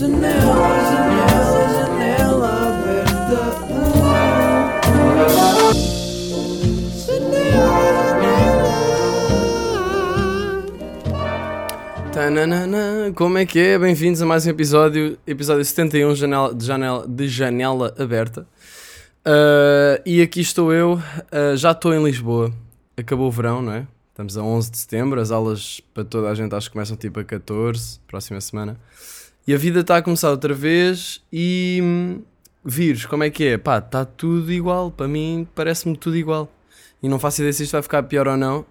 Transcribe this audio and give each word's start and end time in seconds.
Janela, 0.00 0.32
janela, 0.32 1.68
janela 1.76 2.48
aberta. 2.68 3.36
Tananana, 12.14 13.12
como 13.14 13.36
é 13.36 13.44
que 13.44 13.58
é? 13.58 13.78
Bem-vindos 13.78 14.22
a 14.22 14.26
mais 14.26 14.46
um 14.46 14.48
episódio, 14.48 15.18
episódio 15.26 15.62
71 15.62 16.14
janela, 16.14 16.54
de, 16.54 16.64
janela, 16.64 17.06
de 17.06 17.28
Janela 17.28 17.94
Aberta. 17.98 18.46
Uh, 19.20 20.00
e 20.06 20.22
aqui 20.22 20.40
estou 20.40 20.72
eu, 20.72 20.94
uh, 20.94 21.56
já 21.58 21.72
estou 21.72 21.92
em 21.92 22.02
Lisboa. 22.02 22.50
Acabou 22.96 23.28
o 23.28 23.30
verão, 23.30 23.60
não 23.60 23.74
é? 23.74 23.86
Estamos 24.08 24.38
a 24.38 24.42
11 24.42 24.70
de 24.70 24.78
setembro, 24.78 25.20
as 25.20 25.30
aulas 25.30 25.82
para 25.92 26.04
toda 26.04 26.30
a 26.30 26.34
gente 26.34 26.54
acho 26.54 26.70
que 26.70 26.72
começam 26.72 26.96
tipo 26.96 27.20
a 27.20 27.24
14, 27.24 28.00
próxima 28.08 28.40
semana. 28.40 28.80
E 29.50 29.54
a 29.54 29.58
vida 29.58 29.80
está 29.80 29.96
a 29.96 30.02
começar 30.02 30.30
outra 30.30 30.54
vez 30.54 31.20
e 31.32 31.80
hum, 31.82 32.22
vírus, 32.64 33.04
como 33.04 33.24
é 33.24 33.30
que 33.30 33.44
é? 33.46 33.58
Pá, 33.58 33.78
está 33.78 34.04
tudo 34.04 34.52
igual, 34.52 34.92
para 34.92 35.08
mim 35.08 35.44
parece-me 35.56 35.96
tudo 35.96 36.16
igual. 36.16 36.48
E 37.02 37.08
não 37.08 37.18
faço 37.18 37.40
ideia 37.40 37.52
se 37.52 37.64
isto 37.64 37.72
vai 37.72 37.82
ficar 37.82 38.04
pior 38.04 38.28
ou 38.28 38.36
não. 38.36 38.64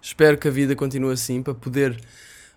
Espero 0.00 0.38
que 0.38 0.46
a 0.46 0.52
vida 0.52 0.76
continue 0.76 1.12
assim 1.12 1.42
para 1.42 1.52
poder. 1.52 2.00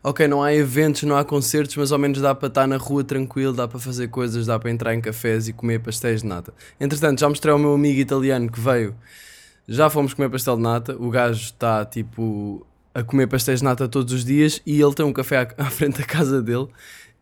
Ok, 0.03 0.27
não 0.27 0.43
há 0.43 0.53
eventos, 0.53 1.01
não 1.01 1.17
há 1.17 1.25
concertos, 1.25 1.75
mas 1.77 1.91
ao 1.91 1.97
menos 1.97 2.21
dá 2.21 2.35
para 2.35 2.47
estar 2.47 2.67
na 2.67 2.77
rua 2.77 3.03
tranquilo, 3.03 3.53
dá 3.53 3.67
para 3.67 3.79
fazer 3.79 4.09
coisas, 4.09 4.45
dá 4.45 4.59
para 4.59 4.69
entrar 4.69 4.93
em 4.93 5.01
cafés 5.01 5.47
e 5.47 5.53
comer 5.53 5.79
pastéis 5.79 6.21
de 6.21 6.27
nata. 6.27 6.53
Entretanto, 6.79 7.21
já 7.21 7.27
mostrei 7.27 7.51
ao 7.51 7.57
meu 7.57 7.73
amigo 7.73 7.99
italiano 7.99 8.51
que 8.51 8.59
veio, 8.59 8.95
já 9.67 9.89
fomos 9.89 10.13
comer 10.13 10.29
pastel 10.29 10.57
de 10.57 10.61
nata. 10.61 10.95
O 10.99 11.09
gajo 11.09 11.41
está 11.41 11.83
tipo 11.85 12.67
a 12.93 13.03
comer 13.03 13.27
pastéis 13.27 13.59
de 13.59 13.65
nata 13.65 13.87
todos 13.87 14.13
os 14.13 14.25
dias 14.25 14.61
e 14.65 14.81
ele 14.81 14.93
tem 14.93 15.05
um 15.05 15.13
café 15.13 15.37
à, 15.37 15.47
à 15.65 15.69
frente 15.69 15.99
da 15.99 16.05
casa 16.05 16.41
dele. 16.41 16.67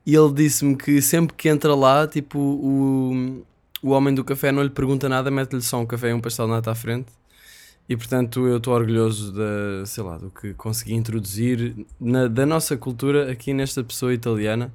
E 0.05 0.15
ele 0.15 0.33
disse-me 0.33 0.75
que 0.75 1.01
sempre 1.01 1.35
que 1.35 1.49
entra 1.49 1.75
lá, 1.75 2.07
tipo, 2.07 2.39
o, 2.39 3.43
o 3.83 3.89
homem 3.89 4.15
do 4.15 4.23
café 4.23 4.51
não 4.51 4.63
lhe 4.63 4.69
pergunta 4.69 5.09
nada, 5.09 5.29
mete-lhe 5.29 5.61
só 5.61 5.79
um 5.79 5.85
café 5.85 6.09
e 6.09 6.13
um 6.13 6.21
pastel 6.21 6.45
de 6.45 6.51
nata 6.51 6.71
à 6.71 6.75
frente. 6.75 7.11
E 7.89 7.95
portanto 7.95 8.45
eu 8.47 8.57
estou 8.57 8.73
orgulhoso 8.73 9.31
da, 9.33 9.85
sei 9.85 10.03
lá, 10.03 10.17
do 10.17 10.29
que 10.29 10.53
consegui 10.53 10.93
introduzir 10.93 11.75
na, 11.99 12.27
da 12.27 12.45
nossa 12.45 12.75
cultura 12.75 13.31
aqui 13.31 13.53
nesta 13.53 13.83
pessoa 13.83 14.13
italiana 14.13 14.73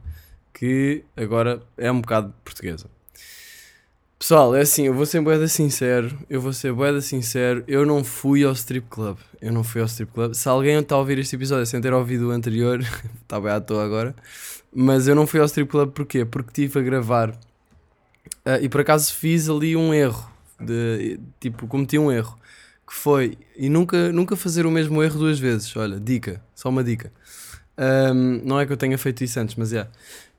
que 0.53 1.05
agora 1.17 1.63
é 1.77 1.91
um 1.91 2.01
bocado 2.01 2.33
portuguesa. 2.45 2.87
Pessoal, 4.23 4.55
é 4.55 4.61
assim, 4.61 4.87
eu 4.87 4.95
vou 4.95 5.05
ser 5.05 5.21
boeda 5.21 5.49
sincero, 5.49 6.17
eu 6.31 6.41
vou 6.41 6.53
ser 6.53 6.73
boeda 6.73 7.01
sincero, 7.01 7.65
eu 7.67 7.85
não 7.85 8.05
fui 8.05 8.45
ao 8.45 8.53
strip 8.53 8.87
club, 8.89 9.19
eu 9.41 9.53
não 9.53 9.65
fui 9.65 9.81
ao 9.81 9.87
strip 9.89 10.13
club. 10.13 10.33
Se 10.33 10.49
alguém 10.49 10.79
está 10.79 10.95
a 10.95 10.99
ouvir 10.99 11.19
este 11.19 11.35
episódio 11.35 11.67
sem 11.67 11.81
ter 11.81 11.93
ouvido 11.93 12.29
o 12.29 12.31
anterior, 12.31 12.79
está 13.21 13.41
bem 13.41 13.51
à 13.51 13.61
toa 13.61 13.85
agora, 13.85 14.15
mas 14.73 15.09
eu 15.09 15.17
não 15.17 15.27
fui 15.27 15.41
ao 15.41 15.47
strip 15.47 15.69
club 15.69 15.91
porquê? 15.91 16.25
Porque 16.25 16.51
estive 16.51 16.79
a 16.79 16.83
gravar 16.85 17.31
uh, 17.31 18.61
e 18.61 18.69
por 18.69 18.83
acaso 18.83 19.13
fiz 19.13 19.49
ali 19.49 19.75
um 19.75 19.93
erro, 19.93 20.31
de, 20.61 21.19
tipo, 21.41 21.67
cometi 21.67 21.99
um 21.99 22.13
erro 22.13 22.39
que 22.87 22.95
foi 22.95 23.37
e 23.57 23.69
nunca, 23.69 24.13
nunca 24.13 24.37
fazer 24.37 24.67
o 24.67 24.71
mesmo 24.71 25.03
erro 25.03 25.19
duas 25.19 25.41
vezes. 25.41 25.75
Olha, 25.75 25.99
dica, 25.99 26.41
só 26.55 26.69
uma 26.69 26.85
dica. 26.85 27.13
Um, 27.77 28.41
não 28.45 28.61
é 28.61 28.67
que 28.67 28.73
eu 28.73 28.77
tenha 28.77 28.97
feito 28.97 29.25
isso 29.25 29.41
antes, 29.41 29.57
mas 29.57 29.73
é. 29.73 29.89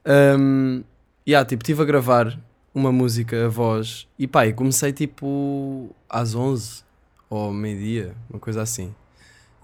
Yeah. 0.07 0.39
Um, 0.39 0.83
yeah, 1.27 1.45
tipo, 1.45 1.63
estive 1.63 1.81
a 1.81 1.85
gravar 1.85 2.39
uma 2.73 2.91
música, 2.91 3.45
a 3.45 3.49
voz, 3.49 4.07
e 4.17 4.27
pá, 4.27 4.47
e 4.47 4.53
comecei 4.53 4.91
tipo 4.91 5.89
às 6.09 6.33
11 6.33 6.83
ou 7.29 7.51
meio-dia, 7.51 8.15
uma 8.29 8.39
coisa 8.39 8.61
assim. 8.61 8.93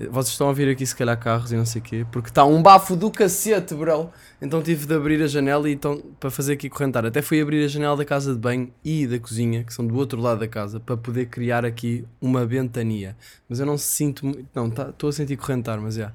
Vocês 0.08 0.30
estão 0.30 0.48
a 0.48 0.52
ouvir 0.52 0.70
aqui 0.70 0.86
se 0.86 0.96
calhar 0.96 1.20
carros 1.20 1.52
e 1.52 1.58
não 1.58 1.66
sei 1.66 1.82
o 1.82 1.84
quê, 1.84 2.06
porque 2.10 2.30
está 2.30 2.46
um 2.46 2.64
bafo 2.64 2.96
do 2.96 3.12
cacete, 3.12 3.76
bro. 3.76 4.10
Então 4.42 4.62
tive 4.62 4.86
de 4.86 4.94
abrir 4.94 5.22
a 5.22 5.28
janela 5.28 5.70
e 5.70 5.74
então, 5.74 6.02
para 6.18 6.32
fazer 6.32 6.54
aqui 6.54 6.70
correntar. 6.70 7.06
Até 7.06 7.22
fui 7.22 7.42
abrir 7.42 7.66
a 7.66 7.68
janela 7.68 7.98
da 7.98 8.06
casa 8.06 8.32
de 8.32 8.40
banho 8.40 8.72
e 8.82 9.06
da 9.06 9.20
cozinha, 9.20 9.62
que 9.62 9.74
são 9.74 9.86
do 9.86 9.94
outro 9.98 10.22
lado 10.22 10.40
da 10.40 10.48
casa, 10.48 10.80
para 10.80 10.96
poder 10.96 11.26
criar 11.26 11.66
aqui 11.66 12.06
uma 12.22 12.46
ventania. 12.46 13.18
Mas 13.50 13.59
eu 13.59 13.66
não 13.66 13.78
sinto 13.78 14.25
muito. 14.25 14.48
Não, 14.56 14.68
estou 14.68 14.94
tá, 14.94 15.08
a 15.09 15.12
sentir 15.12 15.36
correntar, 15.36 15.81
mas 15.81 15.98
é. 15.98 16.09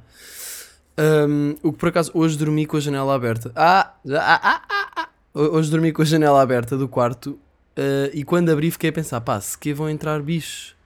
Um, 0.99 1.55
o 1.63 1.71
que 1.71 1.79
por 1.79 1.91
acaso 1.91 2.11
hoje 2.15 2.39
dormi 2.39 2.65
com 2.65 2.79
a 2.79 2.81
janela 2.81 3.15
aberta. 3.15 3.53
Ah! 3.55 3.93
Ah! 4.09 4.41
Ah! 4.43 4.63
Ah! 4.67 4.91
ah. 4.97 5.14
Hoje 5.37 5.69
dormi 5.69 5.93
com 5.93 6.01
a 6.01 6.05
janela 6.05 6.41
aberta 6.41 6.77
do 6.77 6.89
quarto 6.89 7.31
uh, 7.77 8.09
e 8.13 8.23
quando 8.23 8.51
abri 8.51 8.71
fiquei 8.71 8.91
a 8.91 8.93
pensar: 8.93 9.21
pá, 9.21 9.41
se 9.41 9.59
que 9.59 9.75
vão 9.75 9.91
entrar 9.91 10.23
bichos. 10.23 10.77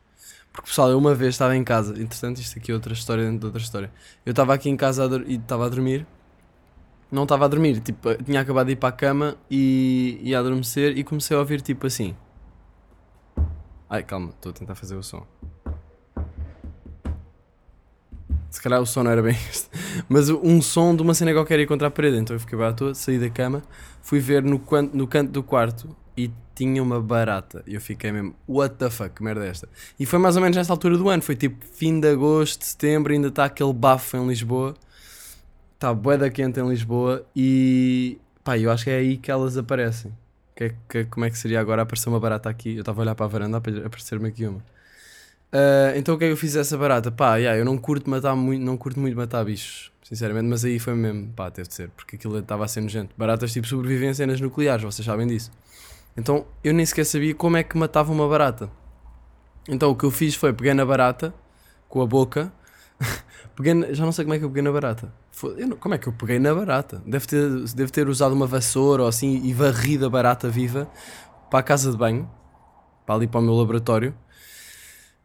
Porque 0.51 0.69
pessoal, 0.71 0.89
eu 0.89 0.97
uma 0.97 1.15
vez 1.15 1.35
estava 1.35 1.55
em 1.55 1.63
casa, 1.63 1.93
interessante, 1.93 2.41
isto 2.41 2.59
aqui 2.59 2.73
é 2.73 2.75
outra 2.75 2.95
história 2.95 3.23
dentro 3.25 3.41
de 3.41 3.45
outra 3.45 3.61
história. 3.61 3.93
Eu 4.25 4.31
estava 4.31 4.55
aqui 4.55 4.71
em 4.71 4.77
casa 4.77 5.07
e 5.27 5.35
estava 5.35 5.67
a 5.67 5.69
dormir, 5.69 6.07
não 7.13 7.25
estava 7.25 7.45
a 7.45 7.49
dormir, 7.49 7.79
tipo, 7.81 8.15
tinha 8.25 8.41
acabado 8.41 8.69
de 8.69 8.73
ir 8.73 8.77
para 8.77 8.89
a 8.89 8.93
cama 8.93 9.37
e 9.51 10.19
ia 10.23 10.39
adormecer 10.39 10.97
e 10.97 11.05
comecei 11.05 11.37
a 11.37 11.41
ouvir 11.41 11.61
tipo 11.61 11.87
assim. 11.87 12.17
Ai, 13.91 14.03
calma, 14.03 14.31
estou 14.31 14.49
a 14.49 14.55
tentar 14.55 14.75
fazer 14.77 14.97
o 14.97 15.03
som. 15.03 15.27
Se 18.51 18.63
calhar 18.63 18.81
o 18.81 18.87
som 18.87 19.03
não 19.03 19.11
era 19.11 19.23
bem 19.23 19.37
este. 19.51 19.69
Mas 20.09 20.29
um 20.31 20.61
som 20.63 20.95
de 20.95 21.03
uma 21.03 21.15
cena 21.15 21.33
qualquer 21.33 21.59
ia 21.59 21.67
contra 21.67 21.89
a 21.89 21.91
parede. 21.91 22.17
Então 22.17 22.35
eu 22.35 22.41
fiquei 22.41 22.61
à 22.63 22.73
toa, 22.73 22.95
saí 22.95 23.19
da 23.19 23.29
cama, 23.29 23.63
fui 24.03 24.21
ver 24.21 24.43
no, 24.43 24.59
canto, 24.59 24.97
no 24.97 25.07
canto 25.07 25.31
do 25.31 25.43
quarto 25.43 25.95
e 26.17 26.31
tinha 26.55 26.83
uma 26.83 27.01
barata. 27.01 27.63
E 27.67 27.75
eu 27.75 27.81
fiquei 27.81 28.11
mesmo, 28.11 28.35
what 28.49 28.75
the 28.77 28.91
fuck, 28.91 29.11
que 29.11 29.23
merda 29.23 29.45
é 29.45 29.49
esta? 29.49 29.69
E 29.99 30.07
foi 30.07 30.19
mais 30.19 30.37
ou 30.37 30.43
menos 30.43 30.57
nesta 30.57 30.73
altura 30.73 30.97
do 30.97 31.09
ano, 31.09 31.23
foi 31.23 31.37
tipo 31.37 31.65
fim 31.73 32.01
de 32.01 32.11
agosto, 32.11 32.65
setembro, 32.65 33.13
ainda 33.13 33.29
está 33.29 33.45
aquele 33.45 33.73
bafo 33.73 34.17
em 34.17 34.27
Lisboa. 34.27 34.75
Está 35.75 35.95
boeda 35.95 36.29
quente 36.29 36.59
em 36.59 36.69
Lisboa 36.69 37.25
e 37.37 38.19
pá, 38.43 38.59
eu 38.59 38.71
acho 38.71 38.85
que 38.85 38.91
é 38.91 38.97
aí 38.97 39.17
que 39.17 39.31
elas 39.31 39.57
aparecem. 39.57 40.13
Que, 40.57 40.75
que, 40.89 41.05
como 41.05 41.25
é 41.25 41.31
que 41.31 41.39
seria 41.39 41.61
agora 41.61 41.83
aparecer 41.83 42.09
uma 42.09 42.19
barata 42.19 42.51
aqui? 42.51 42.75
Eu 42.75 42.81
estava 42.81 43.01
a 43.01 43.03
olhar 43.03 43.15
para 43.15 43.27
a 43.27 43.29
varanda 43.29 43.59
aparecer-me 43.59 44.29
aqui 44.29 44.45
uma. 44.45 44.61
Uh, 45.53 45.97
então 45.97 46.15
o 46.15 46.19
que 46.19 46.25
é 46.25 46.29
que 46.29 46.33
eu 46.33 46.37
fiz 46.37 46.55
essa 46.57 46.77
barata? 46.77 47.11
Pá, 47.11 47.37
yeah, 47.37 47.59
eu 47.59 47.65
não 47.65 47.79
curto 47.79 48.09
matar 48.11 48.37
muito, 48.37 48.63
não 48.63 48.77
curto 48.77 49.01
muito 49.01 49.17
matar 49.17 49.45
bichos, 49.45 49.91
sinceramente, 50.03 50.47
mas 50.47 50.63
aí 50.63 50.79
foi 50.79 50.95
mesmo, 50.95 51.33
pá, 51.33 51.51
teve 51.51 51.69
de 51.69 51.75
ser, 51.75 51.89
porque 51.91 52.17
aquilo 52.17 52.39
estava 52.39 52.65
a 52.65 52.69
ser 52.69 52.83
nojento. 52.83 53.15
Baratas 53.17 53.53
tipo 53.53 53.67
sobrevivem 53.67 54.11
em 54.11 54.15
cenas 54.15 54.41
nucleares, 54.41 54.85
vocês 54.85 55.07
sabem 55.07 55.27
disso. 55.27 55.51
Então 56.17 56.45
eu 56.63 56.75
nem 56.75 56.85
sequer 56.85 57.05
sabia 57.05 57.35
como 57.35 57.57
é 57.57 57.63
que 57.63 57.79
matava 57.79 58.13
uma 58.13 58.29
barata. 58.29 58.71
Então 59.67 59.91
o 59.91 59.97
que 59.97 60.05
eu 60.05 60.11
fiz 60.11 60.35
foi 60.35 60.53
peguei 60.53 60.75
na 60.75 60.85
barata 60.85 61.33
com 61.89 62.03
a 62.03 62.07
boca, 62.07 62.53
peguei 63.57 63.73
na, 63.73 63.93
já 63.95 64.05
não 64.05 64.13
sei 64.13 64.27
como 64.27 64.35
é 64.35 64.39
que 64.39 64.45
eu 64.45 64.51
peguei 64.51 64.63
na 64.63 64.73
barata. 64.73 65.11
Foi, 65.33 65.65
não, 65.65 65.79
como 65.79 65.95
é 65.95 65.99
que 65.99 66.09
eu 66.09 66.13
peguei 66.13 66.39
na 66.39 66.55
barata? 66.55 67.03
Deve 67.07 67.27
ter, 67.27 67.49
deve 67.75 67.91
ter 67.91 68.07
usado 68.07 68.35
uma 68.35 68.47
vassoura 68.47 69.03
ou 69.05 69.09
assim 69.09 69.41
e 69.45 69.55
varrido 69.55 70.05
a 70.05 70.11
barata 70.11 70.51
viva 70.51 70.91
para 71.51 71.61
a 71.61 71.63
casa 71.63 71.91
de 71.91 71.97
banho, 71.97 72.31
para 73.07 73.15
ali 73.15 73.27
para 73.27 73.41
o 73.41 73.43
meu 73.43 73.55
laboratório 73.55 74.15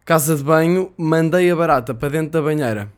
Casa 0.06 0.36
de 0.36 0.44
banho, 0.44 0.92
mandei 0.98 1.50
a 1.50 1.56
barata 1.56 1.94
para 1.94 2.10
dentro 2.10 2.32
da 2.32 2.42
banheira. 2.42 2.92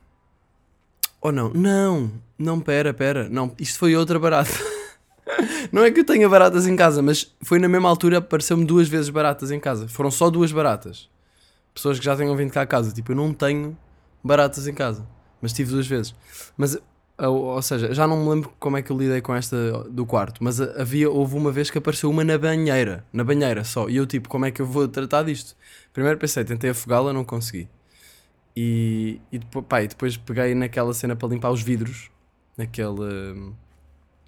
Ou 1.22 1.30
oh, 1.30 1.32
não? 1.32 1.54
Não, 1.54 2.12
não, 2.38 2.60
pera, 2.60 2.94
pera. 2.94 3.30
Não, 3.30 3.54
isto 3.60 3.78
foi 3.78 3.96
outra 3.96 4.18
barata. 4.18 4.52
não 5.72 5.84
é 5.84 5.92
que 5.92 6.00
eu 6.00 6.06
tenha 6.06 6.28
baratas 6.28 6.66
em 6.66 6.76
casa, 6.76 7.04
mas 7.04 7.32
foi 7.44 7.60
na 7.60 7.68
mesma 7.68 7.88
altura 7.90 8.18
apareceu-me 8.18 8.66
duas 8.66 8.88
vezes 8.88 9.10
baratas 9.10 9.52
em 9.52 9.60
casa. 9.60 9.88
Foram 9.88 10.10
só 10.10 10.32
duas 10.32 10.52
baratas. 10.52 11.08
Pessoas 11.76 12.00
que 12.00 12.06
já 12.06 12.16
tenham 12.16 12.36
vindo 12.36 12.52
cá 12.52 12.62
a 12.62 12.66
casa. 12.66 12.92
Tipo, 12.92 13.12
eu 13.12 13.16
não 13.16 13.34
tenho 13.34 13.78
baratas 14.24 14.68
em 14.68 14.74
casa, 14.74 15.06
mas 15.40 15.54
tive 15.54 15.72
duas 15.72 15.86
vezes. 15.86 16.16
Mas 16.58 16.76
ou, 17.18 17.62
seja, 17.62 17.94
já 17.94 18.06
não 18.06 18.24
me 18.24 18.30
lembro 18.30 18.54
como 18.60 18.76
é 18.78 18.82
que 18.82 18.92
eu 18.92 18.98
lidei 18.98 19.22
com 19.22 19.34
esta 19.34 19.84
do 19.90 20.06
quarto, 20.06 20.44
mas 20.44 20.60
havia, 20.60 21.10
houve 21.10 21.36
uma 21.36 21.52
vez 21.52 21.72
que 21.72 21.78
apareceu 21.78 22.10
uma 22.10 22.24
na 22.24 22.38
banheira, 22.38 23.06
na 23.14 23.24
banheira 23.24 23.64
só, 23.64 23.88
e 23.88 23.96
eu 23.96 24.06
tipo, 24.06 24.28
como 24.28 24.46
é 24.46 24.52
que 24.52 24.62
eu 24.62 24.66
vou 24.66 24.88
tratar 24.88 25.24
disto? 25.24 25.56
Primeiro 25.94 26.20
pensei, 26.20 26.44
tentei 26.44 26.72
afogá-la, 26.72 27.14
não 27.14 27.24
consegui. 27.24 27.70
E, 28.56 29.22
e, 29.32 29.40
depois, 29.40 29.66
pá, 29.66 29.82
e 29.82 29.88
depois 29.88 30.18
peguei 30.18 30.54
naquela 30.56 30.94
cena 30.94 31.16
para 31.16 31.30
limpar 31.30 31.52
os 31.52 31.62
vidros, 31.62 32.10
naquele, 32.58 33.54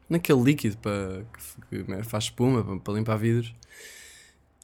naquele 0.09 0.41
líquido 0.41 0.78
para, 0.78 1.25
que, 1.69 1.83
que 1.83 2.03
faz 2.03 2.25
espuma 2.25 2.79
para, 2.79 2.93
limpar 2.93 3.17
vidros, 3.17 3.53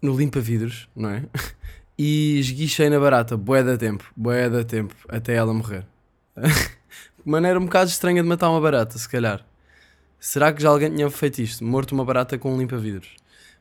no 0.02 0.16
limpa-vidros, 0.16 0.90
não 0.96 1.10
é? 1.10 1.26
E 1.96 2.40
esguichei 2.40 2.90
na 2.90 3.00
barata, 3.00 3.38
bué 3.38 3.64
da 3.64 3.78
tempo, 3.78 4.12
bué 4.18 4.50
da 4.50 4.64
tempo, 4.64 4.96
até 5.08 5.36
ela 5.36 5.54
morrer. 5.54 5.86
maneira 7.26 7.60
um 7.60 7.66
bocado 7.66 7.90
estranha 7.90 8.22
de 8.22 8.28
matar 8.28 8.50
uma 8.50 8.62
barata, 8.62 8.98
se 8.98 9.08
calhar. 9.08 9.46
Será 10.20 10.54
que 10.54 10.62
já 10.62 10.70
alguém 10.70 10.90
tinha 10.90 11.10
feito 11.10 11.42
isto? 11.42 11.64
Morto 11.64 11.92
uma 11.92 12.06
barata 12.06 12.38
com 12.38 12.54
um 12.54 12.58
limpa-vidros. 12.58 13.16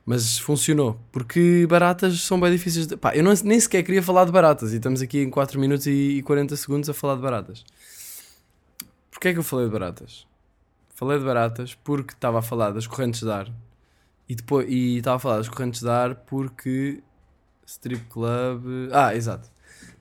Mas 0.05 0.38
funcionou, 0.38 0.99
porque 1.12 1.67
baratas 1.69 2.20
são 2.23 2.38
bem 2.41 2.50
difíceis 2.50 2.87
de... 2.87 2.97
Pá, 2.97 3.14
eu 3.14 3.23
não, 3.23 3.32
nem 3.44 3.59
sequer 3.61 3.82
queria 3.82 4.03
falar 4.03 4.25
de 4.25 4.32
baratas 4.32 4.73
e 4.73 4.76
estamos 4.76 5.00
aqui 5.00 5.23
em 5.23 5.31
4 5.31 5.61
minutos 5.61 5.87
e 5.87 6.23
40 6.25 6.56
segundos 6.56 6.91
a 6.91 6.94
falar 6.94 7.17
de 7.17 7.23
baratas. 7.23 7.64
Porquê 9.11 9.29
é 9.29 9.32
que 9.32 9.38
eu 9.38 9.44
falei 9.44 9.67
de 9.67 9.73
baratas? 9.73 10.26
Falei 10.94 11.19
de 11.19 11.25
baratas 11.25 11.75
porque 11.75 12.15
estava 12.15 12.41
a 12.41 12.43
falar 12.43 12.70
das 12.73 12.87
correntes 12.87 13.20
de 13.20 13.31
ar 13.31 13.49
e 14.29 14.35
depois 14.35 14.67
e 14.69 14.99
estava 14.99 15.17
a 15.17 15.19
falar 15.20 15.37
das 15.37 15.49
correntes 15.49 15.81
de 15.81 15.88
ar 15.88 16.15
porque 16.15 17.03
strip 17.67 18.05
club. 18.08 18.88
Ah, 18.93 19.15
exato. 19.15 19.52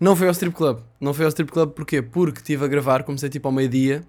Não 0.01 0.15
foi 0.15 0.25
ao 0.27 0.31
strip 0.31 0.55
club. 0.55 0.79
Não 0.99 1.13
foi 1.13 1.25
ao 1.25 1.29
strip 1.29 1.51
club 1.51 1.71
porquê? 1.73 2.01
Porque 2.01 2.39
estive 2.39 2.65
a 2.65 2.67
gravar, 2.67 3.03
comecei 3.03 3.29
tipo 3.29 3.47
ao 3.47 3.51
meio-dia, 3.53 4.03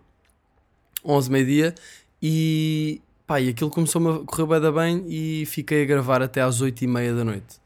11 1.04 1.30
meio-dia, 1.30 1.74
e 2.22 3.00
pá, 3.26 3.40
e 3.40 3.50
aquilo 3.50 3.68
começou-me 3.68 4.08
a 4.08 4.18
correr 4.24 4.58
da 4.58 4.72
bem 4.72 5.04
e 5.06 5.44
fiquei 5.46 5.82
a 5.82 5.84
gravar 5.84 6.22
até 6.22 6.40
às 6.40 6.62
8 6.62 6.82
e 6.82 6.86
meia 6.86 7.14
da 7.14 7.22
noite. 7.24 7.60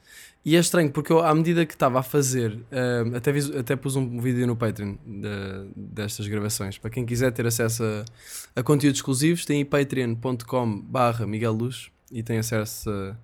E 0.44 0.54
é 0.56 0.60
estranho 0.60 0.90
porque 0.90 1.12
eu, 1.12 1.20
à 1.20 1.34
medida 1.34 1.66
que 1.66 1.74
estava 1.74 1.98
a 2.00 2.02
fazer, 2.02 2.58
ah, 2.70 3.16
até, 3.16 3.30
até 3.58 3.76
pus 3.76 3.96
um 3.96 4.20
vídeo 4.20 4.46
no 4.46 4.56
Patreon 4.56 4.94
de- 5.04 5.68
destas 5.76 6.26
gravações. 6.28 6.78
Para 6.78 6.90
quem 6.90 7.04
quiser 7.04 7.32
ter 7.32 7.46
acesso 7.46 7.82
a, 7.82 8.04
a 8.60 8.62
conteúdos 8.62 8.98
exclusivos, 8.98 9.44
tem 9.44 9.58
aí 9.58 9.64
patreon.com 9.64 10.80
barra 10.80 11.26
Miguel 11.26 11.52
Luz 11.52 11.90
e 12.12 12.22
tem 12.22 12.38
acesso 12.38 12.88
a, 12.90 13.16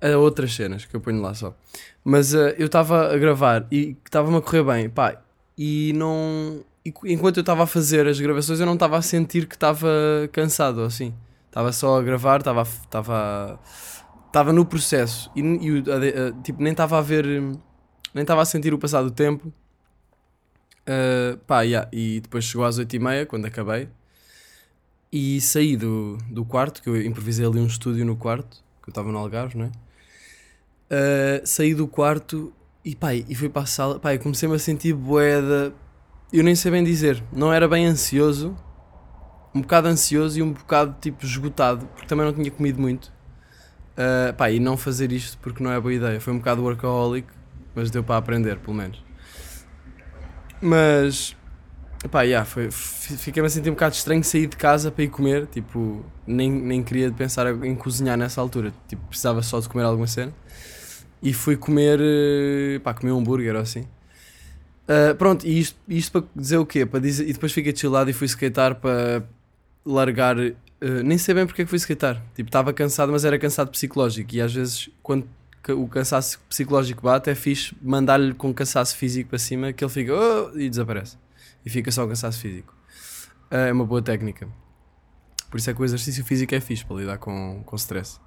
a 0.00 0.16
outras 0.18 0.54
cenas 0.54 0.84
que 0.84 0.94
eu 0.94 1.00
ponho 1.00 1.20
lá 1.20 1.34
só. 1.34 1.54
Mas 2.04 2.34
ah, 2.34 2.50
eu 2.58 2.66
estava 2.66 3.12
a 3.14 3.18
gravar 3.18 3.66
e 3.70 3.96
estava-me 4.04 4.36
a 4.36 4.40
correr 4.40 4.62
bem, 4.64 4.88
pá, 4.90 5.20
e 5.56 5.92
não. 5.94 6.64
e 6.84 6.92
enquanto 7.12 7.36
eu 7.38 7.42
estava 7.42 7.64
a 7.64 7.66
fazer 7.66 8.06
as 8.06 8.18
gravações, 8.20 8.60
eu 8.60 8.66
não 8.66 8.74
estava 8.74 8.96
a 8.96 9.02
sentir 9.02 9.46
que 9.46 9.54
estava 9.56 9.88
cansado 10.32 10.82
assim. 10.82 11.14
Estava 11.48 11.72
só 11.72 11.98
a 11.98 12.02
gravar, 12.02 12.38
estava 12.40 12.62
estava 12.62 13.58
estava 14.26 14.52
no 14.52 14.64
processo 14.64 15.30
e, 15.34 15.40
e 15.40 15.78
a- 15.90 16.42
tipo, 16.42 16.62
nem 16.62 16.70
estava 16.72 16.98
a 16.98 17.02
ver, 17.02 17.24
nem 18.14 18.22
estava 18.22 18.42
a 18.42 18.44
sentir 18.44 18.72
o 18.72 18.78
passar 18.78 19.02
do 19.02 19.10
tempo. 19.10 19.52
Ah, 20.86 21.38
pá, 21.46 21.62
yeah, 21.62 21.88
e 21.92 22.20
depois 22.20 22.44
chegou 22.44 22.64
às 22.64 22.78
8h30 22.78 23.26
quando 23.26 23.46
acabei 23.46 23.88
e 25.12 25.40
saí 25.40 25.76
do, 25.76 26.18
do 26.30 26.44
quarto, 26.44 26.82
que 26.82 26.88
eu 26.88 27.00
improvisei 27.02 27.44
ali 27.46 27.58
um 27.58 27.66
estúdio 27.66 28.04
no 28.04 28.16
quarto, 28.16 28.62
que 28.82 28.88
eu 28.88 28.92
estava 28.92 29.10
no 29.10 29.18
Algarve, 29.18 29.58
não 29.58 29.66
é? 29.66 29.70
Ah, 30.90 31.40
saí 31.44 31.74
do 31.74 31.86
quarto 31.86 32.52
e 32.84 32.96
pá, 32.96 33.14
e 33.14 33.34
fui 33.34 33.48
para 33.48 33.62
a 33.62 33.66
sala, 33.66 34.00
e 34.12 34.18
comecei-me 34.18 34.54
a 34.54 34.58
sentir 34.58 34.94
boeda, 34.94 35.72
eu 36.32 36.42
nem 36.42 36.54
sei 36.54 36.70
bem 36.72 36.82
dizer, 36.82 37.22
não 37.32 37.52
era 37.52 37.68
bem 37.68 37.86
ansioso, 37.86 38.56
um 39.54 39.60
bocado 39.60 39.88
ansioso 39.88 40.38
e 40.38 40.42
um 40.42 40.52
bocado 40.52 40.96
tipo 41.00 41.24
esgotado, 41.24 41.86
porque 41.86 42.06
também 42.06 42.24
não 42.24 42.32
tinha 42.32 42.50
comido 42.50 42.80
muito. 42.80 43.12
Uh, 43.90 44.48
e 44.50 44.58
não 44.58 44.76
fazer 44.76 45.12
isto 45.12 45.36
porque 45.38 45.62
não 45.62 45.70
é 45.70 45.78
boa 45.78 45.92
ideia. 45.92 46.20
Foi 46.20 46.32
um 46.32 46.38
bocado 46.38 46.62
workaholic, 46.62 47.28
mas 47.74 47.90
deu 47.90 48.02
para 48.02 48.16
aprender, 48.16 48.56
pelo 48.58 48.74
menos. 48.74 49.04
Mas, 50.62 51.36
pá, 52.10 52.22
yeah, 52.22 52.46
foi, 52.46 52.70
fiquei-me 52.70 53.46
a 53.46 53.50
sentir 53.50 53.68
um 53.68 53.74
bocado 53.74 53.94
estranho 53.94 54.24
sair 54.24 54.46
de 54.46 54.56
casa 54.56 54.90
para 54.90 55.04
ir 55.04 55.08
comer. 55.08 55.46
Tipo, 55.48 56.04
nem, 56.26 56.50
nem 56.50 56.82
queria 56.82 57.10
pensar 57.10 57.46
em 57.62 57.74
cozinhar 57.74 58.16
nessa 58.16 58.40
altura. 58.40 58.72
Tipo, 58.88 59.04
precisava 59.06 59.42
só 59.42 59.60
de 59.60 59.68
comer 59.68 59.84
alguma 59.84 60.06
cena. 60.06 60.32
E 61.22 61.32
fui 61.34 61.56
comer, 61.56 61.98
eh, 62.00 62.78
pá, 62.82 62.94
comer 62.94 63.12
um 63.12 63.18
hambúrguer 63.18 63.54
ou 63.54 63.60
assim. 63.60 63.86
Uh, 64.88 65.14
pronto, 65.16 65.46
e 65.46 65.60
isto, 65.60 65.78
isto 65.88 66.10
para 66.10 66.28
dizer 66.34 66.56
o 66.58 66.66
quê? 66.66 66.84
Para 66.84 66.98
dizer, 66.98 67.28
e 67.28 67.32
depois 67.32 67.52
fiquei 67.52 67.74
chillado 67.76 68.10
e 68.10 68.12
fui 68.12 68.26
skatear 68.26 68.74
para 68.74 69.22
largar. 69.84 70.36
uh, 70.38 70.54
nem 71.04 71.16
sei 71.18 71.34
bem 71.34 71.46
porque 71.46 71.62
é 71.62 71.64
que 71.64 71.68
fui 71.68 71.78
skatear. 71.78 72.20
Tipo, 72.34 72.48
estava 72.48 72.72
cansado, 72.72 73.12
mas 73.12 73.24
era 73.24 73.38
cansado 73.38 73.70
psicológico. 73.70 74.34
E 74.34 74.40
às 74.40 74.52
vezes, 74.52 74.90
quando 75.02 75.28
o 75.68 75.86
cansaço 75.86 76.40
psicológico 76.48 77.02
bate, 77.02 77.30
é 77.30 77.34
fixe 77.34 77.76
mandar-lhe 77.82 78.34
com 78.34 78.52
cansaço 78.52 78.96
físico 78.96 79.30
para 79.30 79.38
cima 79.38 79.72
que 79.72 79.84
ele 79.84 79.92
fica 79.92 80.12
"Oh", 80.12 80.58
e 80.58 80.68
desaparece. 80.68 81.16
E 81.64 81.70
fica 81.70 81.92
só 81.92 82.04
o 82.04 82.08
cansaço 82.08 82.40
físico. 82.40 82.74
Uh, 83.52 83.54
é 83.68 83.72
uma 83.72 83.84
boa 83.84 84.02
técnica. 84.02 84.48
Por 85.50 85.58
isso 85.58 85.70
é 85.70 85.74
que 85.74 85.82
o 85.82 85.84
exercício 85.84 86.24
físico 86.24 86.54
é 86.54 86.60
fixe 86.60 86.84
para 86.84 86.96
lidar 86.96 87.18
com, 87.18 87.62
com 87.64 87.76
stress. 87.76 88.18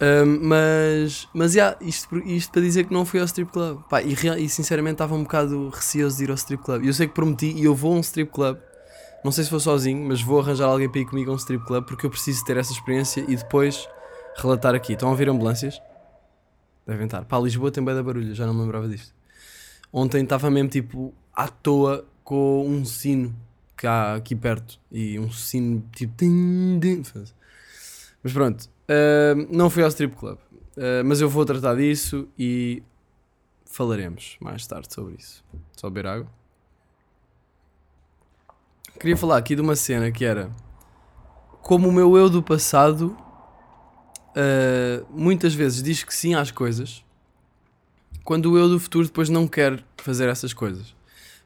Um, 0.00 0.48
mas, 0.48 1.28
mas 1.32 1.54
yeah, 1.54 1.76
isto, 1.80 2.16
isto 2.26 2.52
para 2.52 2.60
dizer 2.62 2.84
que 2.84 2.92
não 2.92 3.04
fui 3.04 3.20
ao 3.20 3.26
strip 3.26 3.50
club. 3.52 3.80
Pá, 3.88 4.02
e, 4.02 4.12
real- 4.14 4.38
e 4.38 4.48
sinceramente 4.48 4.94
estava 4.94 5.14
um 5.14 5.22
bocado 5.22 5.68
receoso 5.70 6.18
de 6.18 6.24
ir 6.24 6.30
ao 6.30 6.34
strip 6.34 6.62
club. 6.62 6.84
E 6.84 6.88
eu 6.88 6.92
sei 6.94 7.06
que 7.06 7.14
prometi 7.14 7.52
e 7.52 7.64
eu 7.64 7.74
vou 7.74 7.94
a 7.94 7.96
um 7.96 8.00
strip 8.00 8.30
club. 8.32 8.58
Não 9.24 9.32
sei 9.32 9.44
se 9.44 9.50
vou 9.50 9.60
sozinho, 9.60 10.06
mas 10.06 10.20
vou 10.20 10.40
arranjar 10.40 10.66
alguém 10.66 10.88
para 10.88 11.00
ir 11.00 11.06
comigo 11.06 11.30
a 11.30 11.34
um 11.34 11.36
strip 11.36 11.64
club 11.64 11.84
porque 11.86 12.04
eu 12.04 12.10
preciso 12.10 12.44
ter 12.44 12.56
essa 12.56 12.72
experiência 12.72 13.24
e 13.26 13.36
depois 13.36 13.88
relatar 14.36 14.74
aqui. 14.74 14.92
Estão 14.92 15.08
a 15.08 15.12
ouvir 15.12 15.28
ambulâncias? 15.28 15.80
Devem 16.86 17.06
estar. 17.06 17.24
Pá, 17.24 17.38
Lisboa 17.38 17.70
tem 17.70 17.82
bem 17.82 17.94
da 17.94 18.02
barulho, 18.02 18.34
já 18.34 18.46
não 18.46 18.52
me 18.52 18.60
lembrava 18.60 18.86
disto. 18.88 19.14
Ontem 19.92 20.22
estava 20.22 20.50
mesmo 20.50 20.68
tipo 20.68 21.14
à 21.32 21.48
toa 21.48 22.04
com 22.22 22.66
um 22.68 22.84
sino 22.84 23.34
há 23.82 24.14
aqui 24.14 24.34
perto 24.34 24.78
e 24.90 25.18
um 25.18 25.30
sino 25.30 25.82
tipo. 25.94 26.14
Mas 28.22 28.32
pronto, 28.32 28.68
não 29.50 29.70
fui 29.70 29.82
ao 29.82 29.88
strip 29.88 30.14
club, 30.16 30.38
Ah, 30.76 31.02
mas 31.04 31.20
eu 31.20 31.28
vou 31.28 31.44
tratar 31.44 31.74
disso 31.76 32.28
e 32.38 32.82
falaremos 33.64 34.36
mais 34.40 34.66
tarde 34.66 34.92
sobre 34.92 35.16
isso. 35.18 35.44
Só 35.76 35.88
beber 35.88 36.08
água. 36.08 36.28
Queria 38.98 39.16
falar 39.16 39.38
aqui 39.38 39.54
de 39.54 39.60
uma 39.60 39.76
cena 39.76 40.10
que 40.10 40.24
era 40.24 40.50
como 41.62 41.88
o 41.88 41.92
meu 41.92 42.16
eu 42.16 42.28
do 42.28 42.42
passado 42.42 43.16
ah, 44.34 45.04
muitas 45.10 45.54
vezes 45.54 45.82
diz 45.82 46.02
que 46.02 46.14
sim 46.14 46.34
às 46.34 46.50
coisas, 46.50 47.04
quando 48.24 48.52
o 48.52 48.58
eu 48.58 48.68
do 48.68 48.80
futuro 48.80 49.06
depois 49.06 49.28
não 49.28 49.46
quer 49.46 49.82
fazer 49.98 50.28
essas 50.28 50.52
coisas. 50.52 50.94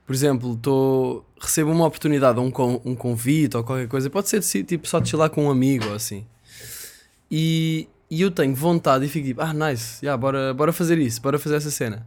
Por 0.06 0.14
exemplo, 0.14 0.56
tô, 0.56 1.23
recebo 1.38 1.70
uma 1.70 1.85
oportunidade, 1.85 2.40
um, 2.40 2.50
um 2.85 2.94
convite 2.94 3.56
ou 3.58 3.62
qualquer 3.62 3.88
coisa, 3.88 4.08
pode 4.08 4.29
ser 4.29 4.40
de 4.40 4.64
tipo 4.64 4.88
só 4.88 5.00
de 5.00 5.11
chilar 5.11 5.29
com 5.29 5.44
um 5.44 5.50
amigo 5.50 5.87
ou 5.87 5.94
assim. 5.94 6.26
E, 7.31 7.89
e 8.11 8.23
eu 8.23 8.31
tenho 8.31 8.55
vontade 8.55 9.05
e 9.05 9.09
fico 9.09 9.27
tipo, 9.27 9.41
ah, 9.41 9.53
nice, 9.53 10.05
yeah, 10.05 10.21
bora, 10.21 10.55
bora 10.55 10.73
fazer 10.73 10.99
isso, 10.99 11.21
bora 11.21 11.39
fazer 11.39 11.57
essa 11.57 11.71
cena. 11.71 12.07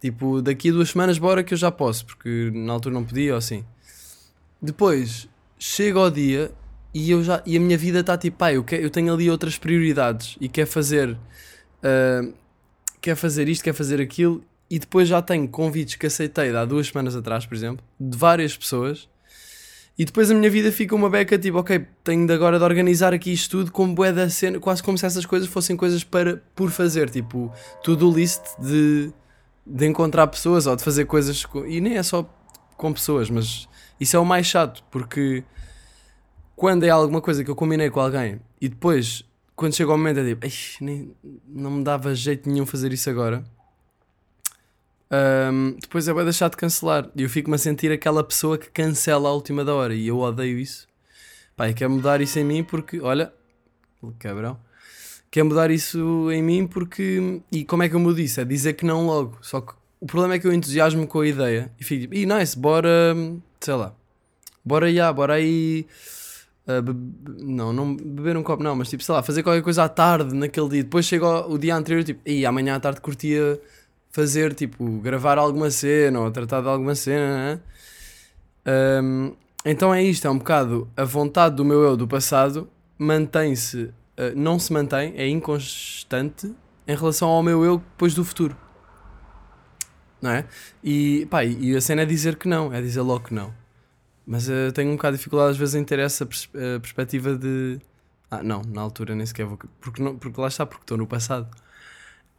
Tipo, 0.00 0.40
daqui 0.40 0.70
a 0.70 0.72
duas 0.72 0.90
semanas, 0.90 1.18
bora 1.18 1.42
que 1.42 1.54
eu 1.54 1.58
já 1.58 1.70
posso, 1.70 2.06
porque 2.06 2.50
na 2.54 2.72
altura 2.72 2.94
não 2.94 3.04
podia 3.04 3.32
ou 3.32 3.38
assim. 3.38 3.64
Depois, 4.60 5.28
chega 5.58 5.98
ao 5.98 6.10
dia 6.10 6.52
e, 6.92 7.10
eu 7.10 7.22
já, 7.22 7.42
e 7.46 7.56
a 7.56 7.60
minha 7.60 7.76
vida 7.76 8.00
está 8.00 8.16
tipo, 8.16 8.38
pá, 8.38 8.52
eu, 8.52 8.64
eu 8.70 8.90
tenho 8.90 9.12
ali 9.12 9.30
outras 9.30 9.58
prioridades 9.58 10.36
e 10.40 10.48
quer 10.48 10.66
fazer, 10.66 11.16
ah, 11.82 12.22
quer 13.00 13.14
fazer 13.16 13.48
isto, 13.48 13.62
quer 13.62 13.74
fazer 13.74 14.00
aquilo, 14.00 14.42
e 14.70 14.78
depois 14.78 15.08
já 15.08 15.20
tenho 15.20 15.48
convites 15.48 15.96
que 15.96 16.06
aceitei 16.06 16.54
há 16.54 16.64
duas 16.64 16.86
semanas 16.86 17.16
atrás, 17.16 17.44
por 17.44 17.54
exemplo, 17.54 17.84
de 17.98 18.16
várias 18.16 18.56
pessoas, 18.56 19.08
e 19.98 20.04
depois 20.04 20.30
a 20.30 20.34
minha 20.34 20.48
vida 20.50 20.72
fica 20.72 20.94
uma 20.94 21.10
beca 21.10 21.38
tipo, 21.38 21.58
ok, 21.58 21.84
tenho 22.02 22.26
de 22.26 22.32
agora 22.32 22.58
de 22.58 22.64
organizar 22.64 23.12
aqui 23.12 23.32
isto 23.32 23.50
tudo 23.58 23.70
como 23.72 23.94
bué 23.94 24.12
da 24.12 24.30
cena, 24.30 24.58
quase 24.58 24.82
como 24.82 24.96
se 24.96 25.04
essas 25.04 25.26
coisas 25.26 25.48
fossem 25.48 25.76
coisas 25.76 26.02
para, 26.02 26.42
por 26.54 26.70
fazer, 26.70 27.10
tipo, 27.10 27.52
to-do 27.82 28.10
list 28.10 28.40
de, 28.58 29.12
de 29.66 29.86
encontrar 29.86 30.26
pessoas 30.28 30.66
ou 30.66 30.74
de 30.74 30.82
fazer 30.82 31.04
coisas, 31.04 31.44
com- 31.44 31.66
e 31.66 31.80
nem 31.80 31.96
é 31.98 32.02
só 32.02 32.28
com 32.76 32.92
pessoas, 32.92 33.28
mas 33.28 33.68
isso 34.00 34.16
é 34.16 34.18
o 34.18 34.24
mais 34.24 34.46
chato, 34.46 34.82
porque 34.90 35.44
quando 36.56 36.84
é 36.84 36.90
alguma 36.90 37.20
coisa 37.20 37.44
que 37.44 37.50
eu 37.50 37.56
combinei 37.56 37.90
com 37.90 38.00
alguém 38.00 38.40
e 38.60 38.68
depois, 38.68 39.22
quando 39.54 39.74
chega 39.74 39.92
o 39.92 39.96
momento, 39.98 40.20
é 40.20 40.24
tipo, 40.24 40.46
"Ei, 40.46 40.52
nem, 40.80 41.14
não 41.46 41.70
me 41.70 41.84
dava 41.84 42.14
jeito 42.14 42.48
nenhum 42.48 42.64
fazer 42.64 42.92
isso 42.92 43.08
agora. 43.10 43.44
Ahm, 45.10 45.76
depois 45.80 46.06
é 46.06 46.14
bem 46.14 46.24
deixar 46.24 46.48
de 46.50 46.56
cancelar 46.56 47.08
e 47.16 47.22
eu 47.22 47.28
fico-me 47.30 47.56
a 47.56 47.58
sentir 47.58 47.90
aquela 47.90 48.22
pessoa 48.22 48.56
que 48.56 48.70
cancela 48.70 49.28
à 49.28 49.32
última 49.32 49.64
da 49.64 49.74
hora 49.74 49.94
e 49.94 50.06
eu 50.06 50.18
odeio 50.18 50.58
isso. 50.58 50.86
Pá, 51.56 51.68
e 51.68 51.74
quero 51.74 51.90
mudar 51.90 52.20
isso 52.20 52.38
em 52.38 52.44
mim 52.44 52.64
porque, 52.64 53.00
olha, 53.00 53.32
cabrão, 54.18 54.58
quero 55.30 55.46
mudar 55.46 55.70
isso 55.70 56.30
em 56.32 56.42
mim 56.42 56.66
porque. 56.66 57.40
E 57.52 57.64
como 57.64 57.82
é 57.82 57.88
que 57.88 57.94
eu 57.94 58.00
mudo 58.00 58.20
isso? 58.20 58.40
É 58.40 58.44
dizer 58.44 58.74
que 58.74 58.84
não 58.86 59.06
logo. 59.06 59.38
Só 59.42 59.60
que 59.60 59.74
o 60.00 60.06
problema 60.06 60.34
é 60.34 60.38
que 60.38 60.46
eu 60.46 60.52
entusiasmo 60.52 61.06
com 61.06 61.20
a 61.20 61.26
ideia 61.28 61.72
e 61.80 61.84
fico 61.84 62.02
tipo, 62.02 62.14
ih, 62.14 62.26
nice, 62.26 62.58
bora, 62.58 63.14
sei 63.60 63.74
lá, 63.74 63.94
bora 64.64 64.92
já, 64.92 65.12
bora 65.12 65.34
aí. 65.34 65.86
ah, 66.66 66.80
be- 66.82 66.94
não, 67.44 67.72
não 67.72 67.96
beber 67.96 68.36
um 68.36 68.42
copo, 68.42 68.62
não, 68.62 68.74
mas 68.76 68.88
tipo, 68.88 69.02
sei 69.02 69.14
lá, 69.14 69.22
fazer 69.22 69.42
qualquer 69.42 69.62
coisa 69.62 69.84
à 69.84 69.88
tarde 69.88 70.34
naquele 70.34 70.68
dia. 70.68 70.84
Depois 70.84 71.06
chega 71.06 71.46
o 71.48 71.58
dia 71.58 71.74
anterior, 71.76 72.04
tipo, 72.04 72.20
e 72.28 72.46
amanhã 72.46 72.76
à 72.76 72.80
tarde 72.80 73.00
curtia 73.00 73.60
fazer, 74.10 74.54
tipo, 74.54 74.84
gravar 75.00 75.38
alguma 75.38 75.70
cena 75.70 76.20
ou 76.20 76.30
tratar 76.30 76.60
de 76.62 76.68
alguma 76.68 76.94
cena, 76.94 77.54
né? 77.56 77.60
Ahm, 78.66 79.32
então 79.64 79.92
é 79.92 80.02
isto, 80.02 80.26
é 80.26 80.30
um 80.30 80.38
bocado 80.38 80.88
a 80.96 81.04
vontade 81.04 81.56
do 81.56 81.64
meu 81.64 81.82
eu 81.82 81.96
do 81.96 82.06
passado 82.08 82.68
mantém-se, 82.98 83.92
ah, 84.16 84.32
não 84.34 84.58
se 84.58 84.72
mantém, 84.72 85.14
é 85.16 85.26
inconstante 85.28 86.54
em 86.86 86.94
relação 86.96 87.28
ao 87.28 87.42
meu 87.42 87.64
eu 87.64 87.78
depois 87.78 88.14
do 88.14 88.24
futuro. 88.24 88.56
Não 90.20 90.30
é? 90.30 90.44
E, 90.84 91.26
pá, 91.30 91.44
e 91.44 91.74
a 91.74 91.80
cena 91.80 92.02
é 92.02 92.06
dizer 92.06 92.36
que 92.36 92.46
não, 92.46 92.72
é 92.72 92.80
dizer 92.82 93.00
logo 93.00 93.24
que 93.26 93.34
não. 93.34 93.54
Mas 94.26 94.48
ah, 94.50 94.70
tenho 94.74 94.90
um 94.90 94.96
bocado 94.96 95.16
de 95.16 95.18
dificuldade 95.18 95.52
às 95.52 95.56
vezes 95.56 95.74
em 95.74 95.84
ter 95.84 95.98
essa 95.98 96.26
pers- 96.26 96.48
ah, 96.54 96.78
perspectiva 96.80 97.36
de. 97.36 97.78
Ah, 98.30 98.42
não, 98.42 98.62
na 98.62 98.80
altura 98.82 99.14
nem 99.14 99.24
sequer 99.26 99.46
vou. 99.46 99.58
Porque, 99.80 100.02
não, 100.02 100.16
porque 100.16 100.40
lá 100.40 100.48
está, 100.48 100.66
porque 100.66 100.84
estou 100.84 100.98
no 100.98 101.06
passado. 101.06 101.48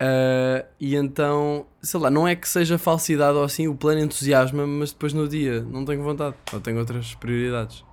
Ah, 0.03 0.65
e 0.79 0.95
então, 0.95 1.67
sei 1.79 1.99
lá, 1.99 2.09
não 2.09 2.27
é 2.27 2.35
que 2.35 2.49
seja 2.49 2.79
falsidade 2.79 3.37
ou 3.37 3.43
assim, 3.43 3.67
o 3.67 3.75
plano 3.75 4.01
entusiasma, 4.01 4.65
mas 4.65 4.91
depois 4.91 5.13
no 5.13 5.29
dia 5.29 5.61
não 5.61 5.85
tenho 5.85 6.01
vontade, 6.01 6.35
ou 6.51 6.59
tenho 6.59 6.79
outras 6.79 7.13
prioridades. 7.13 7.85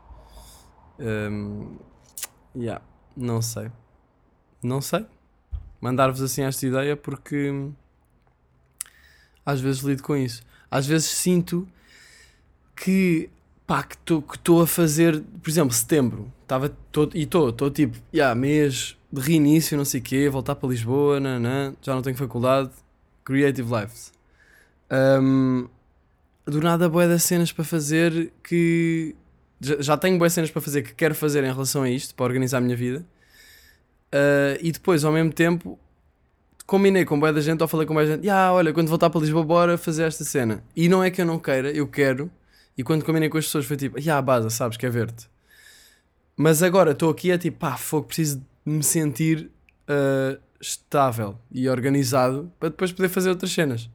Um, 0.98 1.76
yeah, 2.56 2.82
não 3.14 3.42
sei. 3.42 3.70
Não 4.62 4.80
sei. 4.80 5.04
Mandar-vos 5.82 6.22
assim 6.22 6.42
esta 6.42 6.66
ideia 6.66 6.96
porque 6.96 7.52
às 9.44 9.60
vezes 9.60 9.82
lido 9.82 10.02
com 10.02 10.16
isso. 10.16 10.42
Às 10.70 10.86
vezes 10.86 11.10
sinto 11.10 11.68
que 12.74 13.28
pá, 13.68 13.82
que 13.82 13.96
estou 14.34 14.62
a 14.62 14.66
fazer, 14.66 15.22
por 15.42 15.50
exemplo, 15.50 15.74
setembro, 15.74 16.32
tava, 16.46 16.70
tô, 16.90 17.10
e 17.14 17.24
estou, 17.24 17.50
estou 17.50 17.70
tipo, 17.70 17.98
yeah, 18.12 18.34
mês 18.34 18.96
de 19.12 19.20
reinício, 19.20 19.76
não 19.76 19.84
sei 19.84 20.00
o 20.00 20.02
quê, 20.02 20.26
voltar 20.30 20.54
para 20.54 20.70
Lisboa, 20.70 21.20
nanã, 21.20 21.74
já 21.82 21.94
não 21.94 22.00
tenho 22.00 22.16
faculdade, 22.16 22.70
Creative 23.22 23.68
Lives. 23.70 24.10
Um, 24.90 25.68
do 26.46 26.62
nada, 26.62 26.88
boé 26.88 27.06
das 27.06 27.24
cenas 27.24 27.52
para 27.52 27.62
fazer 27.62 28.32
que. 28.42 29.14
Já, 29.60 29.76
já 29.80 29.96
tenho 29.98 30.16
boas 30.16 30.32
cenas 30.32 30.50
para 30.50 30.62
fazer 30.62 30.80
que 30.80 30.94
quero 30.94 31.14
fazer 31.14 31.44
em 31.44 31.52
relação 31.52 31.82
a 31.82 31.90
isto, 31.90 32.14
para 32.14 32.24
organizar 32.24 32.58
a 32.58 32.60
minha 32.62 32.76
vida. 32.76 33.04
Uh, 34.14 34.56
e 34.62 34.72
depois, 34.72 35.04
ao 35.04 35.12
mesmo 35.12 35.30
tempo, 35.30 35.78
combinei 36.66 37.04
com 37.04 37.20
boa 37.20 37.34
da 37.34 37.42
gente 37.42 37.60
ou 37.60 37.68
falei 37.68 37.86
com 37.86 37.92
boa 37.92 38.06
da 38.06 38.16
gente, 38.16 38.30
ah, 38.30 38.50
olha, 38.50 38.72
quando 38.72 38.88
voltar 38.88 39.10
para 39.10 39.20
Lisboa, 39.20 39.44
bora 39.44 39.76
fazer 39.76 40.04
esta 40.04 40.24
cena. 40.24 40.64
E 40.74 40.88
não 40.88 41.04
é 41.04 41.10
que 41.10 41.20
eu 41.20 41.26
não 41.26 41.38
queira, 41.38 41.70
eu 41.70 41.86
quero. 41.86 42.30
E 42.78 42.84
quando 42.84 43.04
combinei 43.04 43.28
com 43.28 43.36
as 43.36 43.44
pessoas 43.46 43.66
foi 43.66 43.76
tipo, 43.76 43.96
ah, 44.08 44.22
baza, 44.22 44.48
sabes, 44.50 44.76
quer 44.76 44.88
ver-te. 44.88 45.28
Mas 46.36 46.62
agora 46.62 46.92
estou 46.92 47.10
aqui, 47.10 47.32
é 47.32 47.36
tipo, 47.36 47.58
pá, 47.58 47.76
fogo, 47.76 48.06
preciso 48.06 48.38
de 48.38 48.72
me 48.72 48.84
sentir 48.84 49.50
uh, 49.88 50.40
estável 50.60 51.36
e 51.50 51.68
organizado 51.68 52.52
para 52.60 52.68
depois 52.68 52.92
poder 52.92 53.08
fazer 53.08 53.30
outras 53.30 53.50
cenas. 53.50 53.90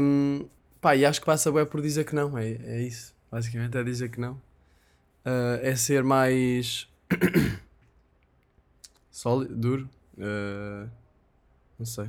Um, 0.00 0.48
pá, 0.80 0.94
e 0.94 1.04
acho 1.04 1.18
que 1.18 1.26
passa 1.26 1.50
bem 1.50 1.66
por 1.66 1.82
dizer 1.82 2.04
que 2.04 2.14
não, 2.14 2.38
é, 2.38 2.52
é 2.62 2.82
isso. 2.82 3.12
Basicamente 3.28 3.76
é 3.76 3.82
dizer 3.82 4.08
que 4.08 4.20
não. 4.20 4.34
Uh, 5.26 5.58
é 5.60 5.74
ser 5.74 6.04
mais 6.04 6.88
sólido, 9.10 9.56
duro. 9.56 9.90
Uh, 10.16 10.88
não 11.76 11.86
sei. 11.86 12.08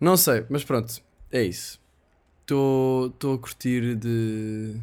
Não 0.00 0.16
sei, 0.16 0.46
mas 0.48 0.64
pronto, 0.64 1.02
é 1.30 1.42
isso. 1.42 1.78
Estou 2.46 3.34
a 3.34 3.38
curtir 3.38 3.96
de, 3.96 4.76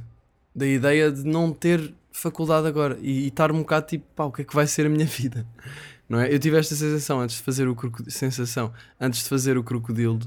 da 0.53 0.67
ideia 0.67 1.11
de 1.11 1.23
não 1.23 1.51
ter 1.51 1.93
faculdade 2.11 2.67
agora 2.67 2.97
e 3.01 3.27
estar 3.27 3.51
um 3.51 3.59
bocado 3.59 3.87
tipo, 3.87 4.05
pá, 4.15 4.25
o 4.25 4.31
que 4.31 4.41
é 4.41 4.45
que 4.45 4.53
vai 4.53 4.67
ser 4.67 4.85
a 4.85 4.89
minha 4.89 5.05
vida? 5.07 5.45
Não 6.07 6.19
é? 6.19 6.33
Eu 6.33 6.37
tive 6.37 6.57
esta 6.57 6.75
sensação 6.75 7.19
antes 7.21 7.37
de 7.37 7.41
fazer 7.41 7.67
o 7.67 7.75
sensação 8.09 8.73
antes 8.99 9.23
de 9.23 9.29
fazer 9.29 9.57
o 9.57 9.63
crocodilo. 9.63 10.19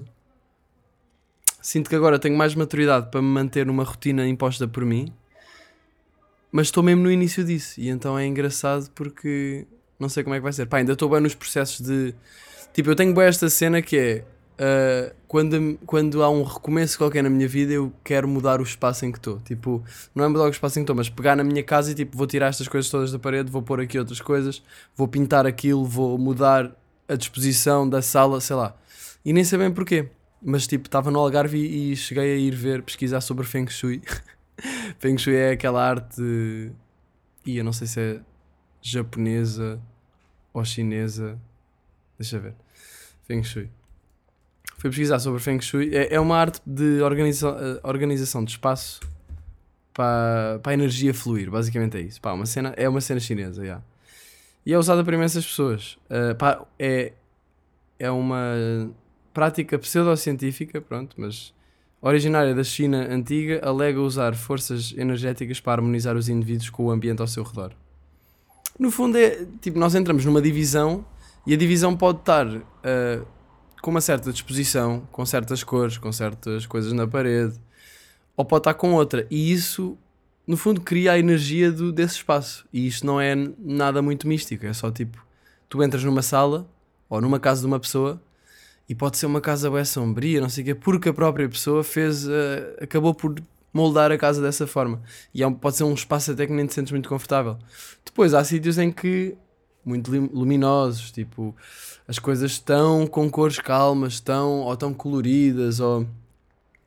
Sinto 1.60 1.90
que 1.90 1.96
agora 1.96 2.18
tenho 2.18 2.36
mais 2.36 2.54
maturidade 2.54 3.10
para 3.10 3.20
me 3.20 3.28
manter 3.28 3.66
numa 3.66 3.84
rotina 3.84 4.26
imposta 4.26 4.66
por 4.66 4.84
mim, 4.84 5.12
mas 6.50 6.68
estou 6.68 6.82
mesmo 6.82 7.02
no 7.02 7.10
início 7.10 7.44
disso 7.44 7.80
e 7.80 7.88
então 7.88 8.18
é 8.18 8.26
engraçado 8.26 8.90
porque 8.94 9.66
não 9.98 10.08
sei 10.08 10.22
como 10.24 10.34
é 10.34 10.38
que 10.38 10.44
vai 10.44 10.52
ser. 10.52 10.66
Pá, 10.66 10.78
ainda 10.78 10.92
estou 10.92 11.10
bem 11.10 11.20
nos 11.20 11.34
processos 11.34 11.84
de 11.84 12.14
Tipo, 12.76 12.90
eu 12.90 12.94
tenho 12.94 13.14
bem 13.14 13.24
esta 13.24 13.48
cena 13.48 13.80
que 13.80 13.96
é. 13.96 14.24
Uh, 14.56 15.14
quando, 15.28 15.78
quando 15.84 16.22
há 16.22 16.30
um 16.30 16.42
recomeço 16.42 16.96
qualquer 16.96 17.22
na 17.22 17.28
minha 17.28 17.46
vida, 17.46 17.74
eu 17.74 17.92
quero 18.02 18.26
mudar 18.26 18.60
o 18.60 18.62
espaço 18.62 19.04
em 19.04 19.12
que 19.12 19.18
estou. 19.18 19.38
Tipo, 19.40 19.84
não 20.14 20.24
é 20.24 20.28
mudar 20.28 20.44
o 20.44 20.48
espaço 20.48 20.78
em 20.78 20.82
que 20.82 20.84
estou, 20.84 20.96
mas 20.96 21.10
pegar 21.10 21.36
na 21.36 21.44
minha 21.44 21.62
casa 21.62 21.92
e 21.92 21.94
tipo, 21.94 22.16
vou 22.16 22.26
tirar 22.26 22.48
estas 22.48 22.66
coisas 22.66 22.90
todas 22.90 23.12
da 23.12 23.18
parede, 23.18 23.50
vou 23.50 23.62
pôr 23.62 23.80
aqui 23.80 23.98
outras 23.98 24.20
coisas, 24.20 24.62
vou 24.96 25.06
pintar 25.06 25.46
aquilo, 25.46 25.84
vou 25.84 26.16
mudar 26.16 26.74
a 27.06 27.14
disposição 27.14 27.88
da 27.88 28.00
sala, 28.00 28.40
sei 28.40 28.56
lá. 28.56 28.74
E 29.24 29.32
nem 29.32 29.44
sei 29.44 29.58
bem 29.58 29.70
porquê. 29.70 30.08
Mas 30.42 30.66
tipo, 30.66 30.86
estava 30.86 31.10
no 31.10 31.18
Algarve 31.18 31.58
e, 31.58 31.92
e 31.92 31.96
cheguei 31.96 32.34
a 32.34 32.36
ir 32.36 32.54
ver, 32.54 32.82
pesquisar 32.82 33.20
sobre 33.20 33.44
Feng 33.44 33.68
Shui. 33.68 34.02
Feng 34.98 35.18
Shui 35.18 35.34
é 35.34 35.50
aquela 35.50 35.86
arte. 35.86 36.72
E 37.44 37.58
eu 37.58 37.64
não 37.64 37.72
sei 37.72 37.86
se 37.86 38.00
é 38.00 38.20
japonesa 38.80 39.80
ou 40.52 40.64
chinesa. 40.64 41.38
Deixa 42.18 42.38
ver. 42.38 42.54
Feng 43.24 43.42
Shui. 43.42 43.68
Fui 44.86 44.90
pesquisar 44.90 45.18
sobre 45.18 45.40
Feng 45.40 45.60
Shui. 45.60 45.90
É, 45.92 46.14
é 46.14 46.20
uma 46.20 46.36
arte 46.38 46.60
de 46.64 47.00
organiza 47.02 47.48
eh, 47.48 47.80
organização 47.82 48.44
de 48.44 48.52
espaço 48.52 49.00
para, 49.92 50.60
para 50.62 50.70
a 50.70 50.74
energia 50.74 51.12
fluir. 51.12 51.50
Basicamente 51.50 51.96
é 51.96 52.02
isso. 52.02 52.20
Pá, 52.20 52.32
uma 52.32 52.46
cena, 52.46 52.72
é 52.76 52.88
uma 52.88 53.00
cena 53.00 53.18
chinesa. 53.18 53.62
Yeah. 53.62 53.82
E 54.64 54.72
é 54.72 54.78
usada 54.78 55.02
por 55.02 55.12
imensas 55.12 55.44
pessoas. 55.44 55.98
Uh, 56.08 56.36
pá, 56.36 56.64
é, 56.78 57.14
é 57.98 58.08
uma 58.12 58.88
prática 59.34 59.76
pseudocientífica, 59.76 60.80
pronto, 60.80 61.16
mas 61.18 61.52
originária 62.00 62.54
da 62.54 62.62
China 62.62 63.08
antiga, 63.10 63.60
alega 63.64 64.00
usar 64.00 64.36
forças 64.36 64.94
energéticas 64.96 65.58
para 65.58 65.80
harmonizar 65.82 66.14
os 66.14 66.28
indivíduos 66.28 66.70
com 66.70 66.84
o 66.84 66.90
ambiente 66.92 67.20
ao 67.20 67.26
seu 67.26 67.42
redor. 67.42 67.72
No 68.78 68.92
fundo, 68.92 69.18
é 69.18 69.46
tipo, 69.60 69.80
nós 69.80 69.96
entramos 69.96 70.24
numa 70.24 70.40
divisão 70.40 71.04
e 71.44 71.52
a 71.52 71.56
divisão 71.56 71.96
pode 71.96 72.20
estar 72.20 72.46
uh, 72.46 73.35
com 73.80 73.90
uma 73.90 74.00
certa 74.00 74.32
disposição, 74.32 75.06
com 75.12 75.24
certas 75.24 75.62
cores, 75.62 75.98
com 75.98 76.12
certas 76.12 76.66
coisas 76.66 76.92
na 76.92 77.06
parede, 77.06 77.54
ou 78.36 78.44
pode 78.44 78.60
estar 78.60 78.74
com 78.74 78.92
outra. 78.94 79.26
E 79.30 79.52
isso, 79.52 79.96
no 80.46 80.56
fundo, 80.56 80.80
cria 80.80 81.12
a 81.12 81.18
energia 81.18 81.70
do, 81.70 81.92
desse 81.92 82.16
espaço. 82.16 82.66
E 82.72 82.86
isto 82.86 83.06
não 83.06 83.20
é 83.20 83.34
nada 83.58 84.02
muito 84.02 84.26
místico, 84.26 84.66
é 84.66 84.72
só 84.72 84.90
tipo, 84.90 85.24
tu 85.68 85.82
entras 85.82 86.04
numa 86.04 86.22
sala 86.22 86.68
ou 87.08 87.20
numa 87.20 87.38
casa 87.38 87.60
de 87.60 87.66
uma 87.66 87.78
pessoa 87.78 88.20
e 88.88 88.94
pode 88.94 89.16
ser 89.18 89.26
uma 89.26 89.40
casa 89.40 89.70
bem 89.70 89.84
sombria, 89.84 90.40
não 90.40 90.48
sei 90.48 90.62
o 90.62 90.66
quê, 90.66 90.74
porque 90.74 91.08
a 91.08 91.14
própria 91.14 91.48
pessoa 91.48 91.82
fez, 91.82 92.26
uh, 92.26 92.30
acabou 92.80 93.14
por 93.14 93.34
moldar 93.72 94.10
a 94.10 94.18
casa 94.18 94.40
dessa 94.40 94.66
forma. 94.66 95.02
E 95.34 95.42
é 95.42 95.46
um, 95.46 95.52
pode 95.52 95.76
ser 95.76 95.84
um 95.84 95.94
espaço 95.94 96.32
até 96.32 96.46
que 96.46 96.52
nem 96.52 96.66
te 96.66 96.74
sentes 96.74 96.92
muito 96.92 97.08
confortável. 97.08 97.58
Depois 98.04 98.32
há 98.32 98.42
sítios 98.42 98.78
em 98.78 98.90
que 98.90 99.36
muito 99.86 100.10
luminosos, 100.10 101.12
tipo, 101.12 101.54
as 102.08 102.18
coisas 102.18 102.52
estão 102.52 103.06
com 103.06 103.30
cores 103.30 103.60
calmas, 103.60 104.14
estão 104.14 104.60
ou 104.62 104.72
estão 104.74 104.92
coloridas, 104.92 105.78
ou 105.78 106.06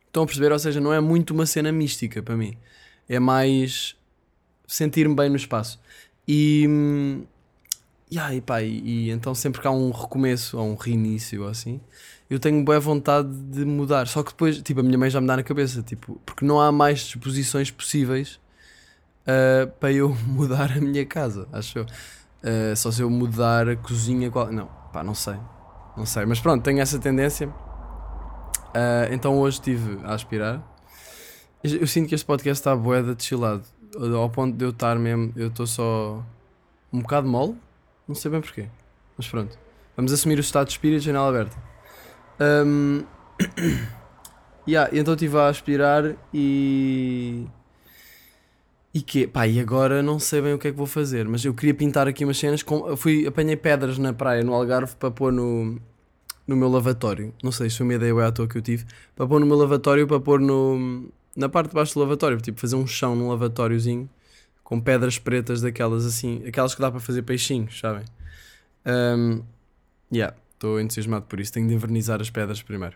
estão 0.06 0.24
a 0.24 0.26
perceber, 0.26 0.52
ou 0.52 0.60
seja, 0.60 0.82
não 0.82 0.94
é 0.94 1.00
muito 1.00 1.34
uma 1.34 1.46
cena 1.46 1.72
mística 1.72 2.22
para 2.22 2.36
mim, 2.36 2.58
é 3.08 3.18
mais 3.20 3.96
sentir-me 4.68 5.16
bem 5.16 5.30
no 5.30 5.38
espaço. 5.38 5.80
E, 6.28 6.68
yeah, 8.12 8.36
e, 8.36 8.42
pá, 8.42 8.62
e, 8.62 8.82
e, 8.84 9.10
então 9.12 9.34
sempre 9.34 9.62
que 9.62 9.68
há 9.68 9.72
um 9.72 9.92
recomeço 9.92 10.58
ou 10.58 10.68
um 10.68 10.76
reinício 10.76 11.44
ou 11.44 11.50
assim, 11.50 11.80
eu 12.30 12.40
tenho 12.40 12.64
boa 12.64 12.80
vontade 12.80 13.30
de 13.30 13.66
mudar. 13.66 14.08
Só 14.08 14.22
que 14.22 14.32
depois, 14.32 14.62
tipo, 14.62 14.82
a 14.82 14.84
minha 14.84 14.98
mãe 14.98 15.10
já 15.10 15.20
me 15.20 15.26
dá 15.26 15.38
na 15.38 15.44
cabeça, 15.44 15.82
tipo, 15.82 16.22
porque 16.26 16.46
não 16.46 16.62
há 16.62 16.72
mais 16.72 17.00
disposições 17.00 17.72
possíveis 17.72 18.40
uh, 19.26 19.68
para 19.80 19.92
eu 19.92 20.10
mudar 20.28 20.72
a 20.72 20.80
minha 20.82 21.06
casa, 21.06 21.48
acho 21.52 21.80
eu. 21.80 21.86
Uh, 22.44 22.76
só 22.76 22.92
se 22.92 23.02
eu 23.02 23.10
mudar 23.10 23.68
a 23.68 23.76
cozinha. 23.76 24.32
Qual... 24.32 24.52
Não, 24.52 24.68
pá, 24.94 25.04
não 25.04 25.14
sei. 25.14 25.36
Não 25.98 26.06
sei. 26.06 26.26
Mas 26.26 26.40
pronto, 26.40 26.64
tenho 26.64 26.80
essa 26.80 26.98
tendência. 27.00 27.48
Uh, 27.48 29.12
então 29.12 29.38
hoje 29.40 29.58
estive 29.58 30.00
a 30.06 30.14
aspirar. 30.14 30.64
Eu, 31.64 31.86
sinto 31.88 32.08
que 32.08 32.16
este 32.16 32.26
podcast 32.26 32.62
está 32.62 32.76
boeda 32.76 33.14
de 33.14 33.24
chilado. 33.24 33.64
Ao 34.16 34.30
ponto 34.30 34.56
de 34.56 34.64
eu 34.64 34.70
estar 34.70 34.98
mesmo. 34.98 35.34
Eu 35.36 35.48
estou 35.48 35.68
só. 35.68 36.24
Um 36.92 37.02
bocado 37.02 37.28
mole. 37.28 37.58
Não 38.08 38.16
sei 38.16 38.32
bem 38.32 38.42
porquê. 38.42 38.70
Mas 39.18 39.28
pronto. 39.28 39.58
Vamos 39.98 40.14
assumir 40.14 40.38
o 40.38 40.42
estado 40.42 40.68
de 40.68 40.74
espírito, 40.74 41.04
janela 41.04 41.28
aberta. 41.28 41.58
Um... 42.40 43.04
yeah, 44.66 44.90
então 44.98 45.14
estive 45.14 45.38
a 45.38 45.48
aspirar 45.48 46.16
e 46.34 47.46
e 48.94 49.02
que, 49.02 49.28
pá, 49.28 49.48
e 49.48 49.60
agora 49.60 50.02
não 50.02 50.20
sei 50.20 50.42
bem 50.42 50.54
o 50.54 50.60
que 50.60 50.68
é 50.68 50.72
que 50.72 50.78
vou 50.78 50.88
fazer, 50.88 51.28
mas 51.28 51.46
eu 51.46 51.54
queria 51.54 51.74
pintar 51.74 52.08
aqui 52.08 52.24
umas 52.24 52.38
cenas. 52.38 52.64
Com, 52.64 52.96
fui, 52.98 53.28
apanhei 53.28 53.56
pedras 53.56 53.98
na 53.98 54.14
praia, 54.14 54.44
no 54.44 54.54
Algarve, 54.54 54.96
para 54.96 55.12
pôr 55.12 55.32
no, 55.32 55.80
no 56.48 56.56
meu 56.56 56.68
lavatório. 56.68 57.34
Não 57.44 57.52
sei 57.52 57.70
se 57.70 57.78
foi 57.78 57.86
uma 57.86 57.94
ideia 57.94 58.14
ou 58.14 58.22
à 58.22 58.32
toa 58.32 58.48
que 58.48 58.58
eu 58.58 58.62
tive. 58.62 58.86
Para 59.16 59.28
pôr 59.28 59.40
no 59.40 59.46
meu 59.46 59.56
lavatório, 59.56 60.08
para 60.08 60.20
pôr 60.20 60.40
no, 60.40 61.08
na 61.36 61.48
parte 61.48 61.70
de 61.70 61.76
baixo 61.76 61.94
do 61.94 62.00
lavatório. 62.00 62.42
Tipo, 62.42 62.60
fazer 62.60 62.76
um 62.76 62.88
chão 62.88 63.16
num 63.16 63.30
lavatóriozinho 63.30 64.10
com 64.64 64.80
pedras 64.80 65.20
pretas 65.20 65.62
daquelas 65.62 66.06
assim, 66.06 66.44
aquelas 66.48 66.76
que 66.76 66.82
dá 66.82 66.92
para 66.92 67.00
fazer 67.00 67.22
peixinhos, 67.24 67.80
sabem? 67.80 68.06
Um, 68.86 69.44
yeah, 70.12 70.36
estou 70.54 70.80
entusiasmado 70.80 71.26
por 71.26 71.40
isso. 71.40 71.54
Tenho 71.54 71.68
de 71.68 71.76
envernizar 71.76 72.22
as 72.22 72.30
pedras 72.30 72.62
primeiro. 72.64 72.96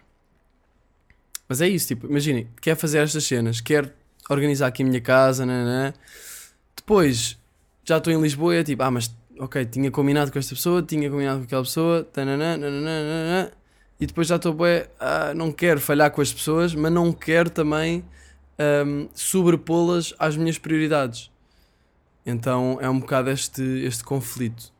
Mas 1.47 1.61
é 1.61 1.67
isso, 1.67 1.87
tipo, 1.87 2.07
imaginem, 2.07 2.47
quer 2.61 2.75
fazer 2.75 2.99
estas 2.99 3.25
cenas, 3.25 3.61
quer 3.61 3.93
organizar 4.29 4.67
aqui 4.67 4.83
a 4.83 4.85
minha 4.85 5.01
casa, 5.01 5.45
nanã. 5.45 5.93
depois 6.75 7.37
já 7.83 7.97
estou 7.97 8.13
em 8.13 8.21
Lisboa 8.21 8.55
e 8.55 8.57
é 8.59 8.63
tipo, 8.63 8.81
ah, 8.83 8.91
mas 8.91 9.13
ok, 9.39 9.65
tinha 9.65 9.91
combinado 9.91 10.31
com 10.31 10.39
esta 10.39 10.55
pessoa, 10.55 10.81
tinha 10.81 11.09
combinado 11.09 11.39
com 11.39 11.45
aquela 11.45 11.63
pessoa, 11.63 12.03
tananã, 12.03 12.57
nananã, 12.57 13.51
e 13.99 14.05
depois 14.05 14.27
já 14.27 14.37
estou 14.37 14.53
bem, 14.53 14.85
ah, 14.99 15.33
não 15.35 15.51
quero 15.51 15.79
falhar 15.79 16.11
com 16.11 16.21
as 16.21 16.31
pessoas, 16.31 16.73
mas 16.73 16.91
não 16.91 17.11
quero 17.11 17.49
também 17.49 18.03
um, 18.85 19.09
sobrepô-las 19.13 20.13
às 20.17 20.37
minhas 20.37 20.57
prioridades. 20.57 21.29
Então 22.25 22.77
é 22.79 22.89
um 22.89 22.99
bocado 22.99 23.29
este, 23.29 23.61
este 23.85 24.03
conflito. 24.03 24.71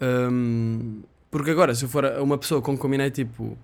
Um, 0.00 1.02
porque 1.30 1.50
agora, 1.50 1.74
se 1.74 1.84
eu 1.84 1.88
for 1.88 2.04
uma 2.20 2.36
pessoa 2.36 2.60
com 2.60 2.74
que 2.74 2.82
combinei, 2.82 3.10
tipo, 3.10 3.56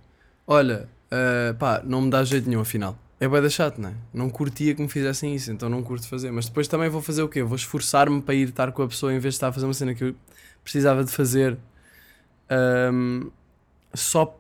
olha, 0.47 0.89
uh, 1.13 1.55
pá, 1.57 1.83
não 1.85 2.01
me 2.03 2.11
dá 2.11 2.25
jeito 2.25 2.49
nenhum 2.49 2.63
afinal 2.63 2.97
é 3.21 3.29
bué 3.29 3.49
chato, 3.51 3.79
não 3.79 3.91
é? 3.91 3.95
Não 4.13 4.31
curtia 4.31 4.75
que 4.75 4.81
me 4.81 4.89
fizessem 4.89 5.35
isso, 5.35 5.53
então 5.53 5.69
não 5.69 5.83
curto 5.83 6.09
fazer. 6.09 6.31
Mas 6.33 6.47
depois 6.47 6.67
também 6.67 6.89
vou 6.89 7.03
fazer 7.03 7.23
o 7.23 7.29
quê? 7.29 7.43
Vou 7.43 7.57
esforçar-me 7.57 8.23
para 8.23 8.35
ir 8.35 8.49
estar 8.49 8.73
com 8.73 8.83
a 8.83 8.89
pessoa 8.89 9.13
em 9.13 9.19
vez 9.19 9.35
de 9.35 9.37
estar 9.37 9.49
a 9.49 9.53
fazer 9.53 9.67
uma 9.67 9.75
cena 9.75 9.95
que 9.95 10.05
eu 10.05 10.15
precisava 10.65 11.05
de 11.05 11.11
fazer 11.13 11.59
um, 12.93 13.31
só 13.95 14.37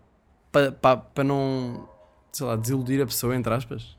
para 0.50 0.72
pa, 0.72 0.96
pa 0.96 1.22
não, 1.22 1.88
sei 2.32 2.46
lá, 2.46 2.56
desiludir 2.56 3.02
a 3.02 3.06
pessoa, 3.06 3.36
entre 3.36 3.52
aspas. 3.52 3.96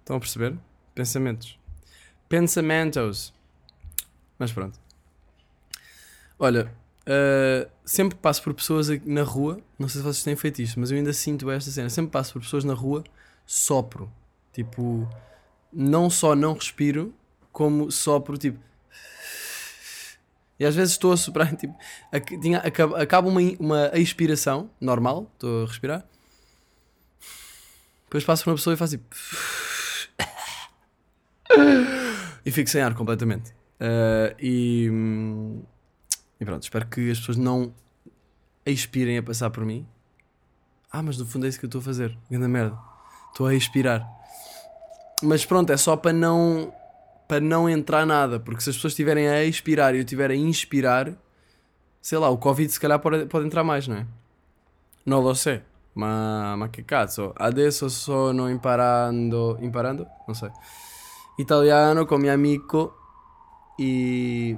Estão 0.00 0.16
a 0.16 0.20
perceber? 0.20 0.56
pensamentos. 0.98 1.56
Pensamentos. 2.28 3.32
Mas 4.36 4.50
pronto. 4.50 4.78
Olha, 6.36 6.72
uh, 7.06 7.70
sempre 7.84 8.18
passo 8.18 8.42
por 8.42 8.52
pessoas 8.52 8.88
na 9.04 9.22
rua, 9.22 9.60
não 9.78 9.88
sei 9.88 10.00
se 10.00 10.04
vocês 10.04 10.24
têm 10.24 10.34
feito 10.34 10.60
isto, 10.60 10.80
mas 10.80 10.90
eu 10.90 10.96
ainda 10.96 11.12
sinto 11.12 11.48
esta 11.50 11.70
cena. 11.70 11.88
Sempre 11.88 12.10
passo 12.10 12.32
por 12.32 12.42
pessoas 12.42 12.64
na 12.64 12.74
rua, 12.74 13.04
sopro. 13.48 14.12
Tipo, 14.52 15.08
não 15.72 16.10
só 16.10 16.36
não 16.36 16.52
respiro, 16.52 17.14
como 17.50 17.90
sopro, 17.90 18.36
tipo. 18.36 18.60
E 20.60 20.64
às 20.64 20.74
vezes 20.74 20.92
estou 20.92 21.12
a 21.12 21.16
soprar, 21.16 21.54
tipo, 21.56 21.74
acaba, 23.00 23.28
uma, 23.28 23.40
uma 23.58 23.90
expiração 23.94 24.70
normal, 24.80 25.30
estou 25.34 25.64
a 25.64 25.66
respirar. 25.66 26.04
Depois 28.04 28.24
passo 28.24 28.44
por 28.44 28.50
uma 28.50 28.56
pessoa 28.56 28.74
e 28.74 28.76
faço 28.76 28.98
tipo. 28.98 29.16
E 32.44 32.50
fico 32.50 32.70
sem 32.70 32.80
ar 32.80 32.94
completamente. 32.94 33.50
Uh, 33.78 34.34
e, 34.40 34.88
e 36.40 36.44
pronto, 36.46 36.62
espero 36.62 36.86
que 36.86 37.10
as 37.10 37.18
pessoas 37.18 37.36
não 37.36 37.74
expirem 38.64 39.18
a 39.18 39.22
passar 39.22 39.50
por 39.50 39.66
mim. 39.66 39.86
Ah, 40.90 41.02
mas 41.02 41.18
no 41.18 41.26
fundo 41.26 41.44
é 41.44 41.48
isso 41.50 41.58
que 41.58 41.66
eu 41.66 41.68
estou 41.68 41.80
a 41.80 41.84
fazer. 41.84 42.16
Grande 42.30 42.48
merda. 42.48 42.87
Estou 43.30 43.46
a 43.46 43.54
expirar. 43.54 44.06
Mas 45.22 45.44
pronto, 45.44 45.72
é 45.72 45.76
só 45.76 45.96
para 45.96 46.12
não 46.12 46.72
para 47.28 47.40
não 47.40 47.68
entrar 47.68 48.06
nada, 48.06 48.40
porque 48.40 48.62
se 48.62 48.70
as 48.70 48.76
pessoas 48.76 48.92
estiverem 48.94 49.28
a 49.28 49.44
expirar 49.44 49.94
e 49.94 49.98
eu 49.98 50.02
estiver 50.02 50.30
a 50.30 50.34
inspirar, 50.34 51.12
sei 52.00 52.16
lá, 52.16 52.30
o 52.30 52.38
Covid 52.38 52.72
se 52.72 52.80
calhar 52.80 52.98
pode, 52.98 53.26
pode 53.26 53.44
entrar 53.44 53.62
mais, 53.62 53.86
não 53.86 53.96
é? 53.96 54.06
Non 55.04 55.22
lo 55.22 55.34
sé, 55.34 55.62
ma, 55.94 56.56
ma 56.56 56.68
che 56.70 56.82
cazzo, 56.84 57.34
adesso 57.36 57.90
sono 57.90 58.48
imparando, 58.48 59.58
imparando? 59.60 60.06
Non 60.26 60.34
so, 60.34 60.50
italiano 61.36 62.06
con 62.06 62.20
mio 62.20 62.32
amico 62.32 62.96
e 63.76 64.56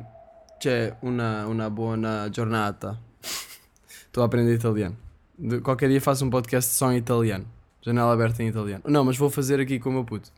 c'è 0.59 0.95
una, 1.01 1.47
una 1.49 1.71
buona 1.71 2.29
giornata. 2.31 2.97
Estou 4.07 4.23
a 4.23 4.27
aprender 4.27 4.55
italiano. 4.55 4.97
De- 5.37 5.61
qualquer 5.61 5.89
dia 5.89 6.01
faço 6.01 6.25
um 6.25 6.31
podcast 6.31 6.73
só 6.73 6.93
em 6.93 6.99
italiano. 6.99 7.47
Janela 7.83 8.13
aberta 8.13 8.43
em 8.43 8.49
italiano. 8.49 8.83
Não, 8.87 9.05
mas 9.05 9.17
vou 9.17 9.31
fazer 9.31 9.61
aqui 9.61 9.79
com 9.79 9.89
o 9.91 9.93
meu 9.93 10.05
puto. 10.05 10.31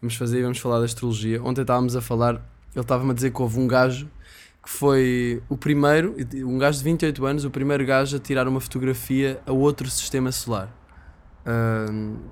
Vamos 0.00 0.16
fazer 0.16 0.38
e 0.38 0.42
vamos 0.42 0.58
falar 0.58 0.78
da 0.78 0.84
astrologia. 0.84 1.42
Ontem 1.42 1.62
estávamos 1.62 1.96
a 1.96 2.00
falar, 2.00 2.34
ele 2.74 2.80
estava-me 2.80 3.10
a 3.10 3.14
dizer 3.14 3.32
que 3.32 3.42
houve 3.42 3.58
um 3.58 3.66
gajo 3.66 4.08
que 4.62 4.70
foi 4.70 5.42
o 5.48 5.56
primeiro, 5.56 6.16
um 6.46 6.56
gajo 6.56 6.78
de 6.78 6.84
28 6.84 7.26
anos, 7.26 7.44
o 7.44 7.50
primeiro 7.50 7.84
gajo 7.84 8.16
a 8.16 8.20
tirar 8.20 8.48
uma 8.48 8.60
fotografia 8.60 9.40
a 9.46 9.52
outro 9.52 9.88
sistema 9.90 10.32
solar. 10.32 10.74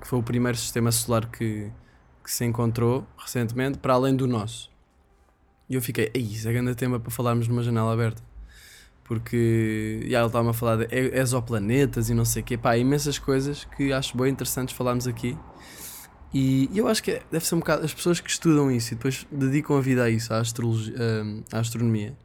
Que 0.01 0.07
foi 0.07 0.19
o 0.19 0.23
primeiro 0.23 0.57
sistema 0.57 0.91
solar 0.91 1.27
que, 1.27 1.71
que 2.23 2.31
se 2.31 2.43
encontrou 2.43 3.05
recentemente, 3.17 3.77
para 3.77 3.93
além 3.93 4.15
do 4.15 4.25
nosso. 4.27 4.71
E 5.69 5.75
eu 5.75 5.81
fiquei, 5.81 6.09
"Ei, 6.13 6.23
isso 6.23 6.47
é 6.47 6.53
grande 6.53 6.73
tema 6.75 6.99
para 6.99 7.11
falarmos 7.11 7.47
numa 7.47 7.61
janela 7.61 7.93
aberta. 7.93 8.21
Porque 9.03 10.05
já 10.09 10.19
ele 10.19 10.27
estava 10.27 10.49
a 10.49 10.53
falar 10.53 10.77
de 10.77 10.95
exoplanetas 10.95 12.09
e 12.09 12.13
não 12.13 12.23
sei 12.23 12.41
o 12.41 12.45
quê, 12.45 12.57
pá, 12.57 12.77
imensas 12.77 13.19
coisas 13.19 13.65
que 13.75 13.91
acho 13.91 14.17
bem 14.17 14.31
interessantes 14.31 14.75
falarmos 14.75 15.07
aqui. 15.07 15.37
E 16.33 16.69
eu 16.73 16.87
acho 16.87 17.03
que 17.03 17.11
é- 17.11 17.21
deve 17.31 17.45
ser 17.45 17.53
um 17.55 17.59
bocado. 17.59 17.85
As 17.85 17.93
pessoas 17.93 18.19
que 18.19 18.29
estudam 18.29 18.71
isso 18.71 18.93
e 18.93 18.95
depois 18.95 19.27
dedicam 19.31 19.77
a 19.77 19.81
vida 19.81 20.03
a 20.03 20.09
isso, 20.09 20.33
à, 20.33 20.39
astrologia, 20.39 20.95
hum, 20.97 21.43
à 21.51 21.59
astronomia, 21.59 22.17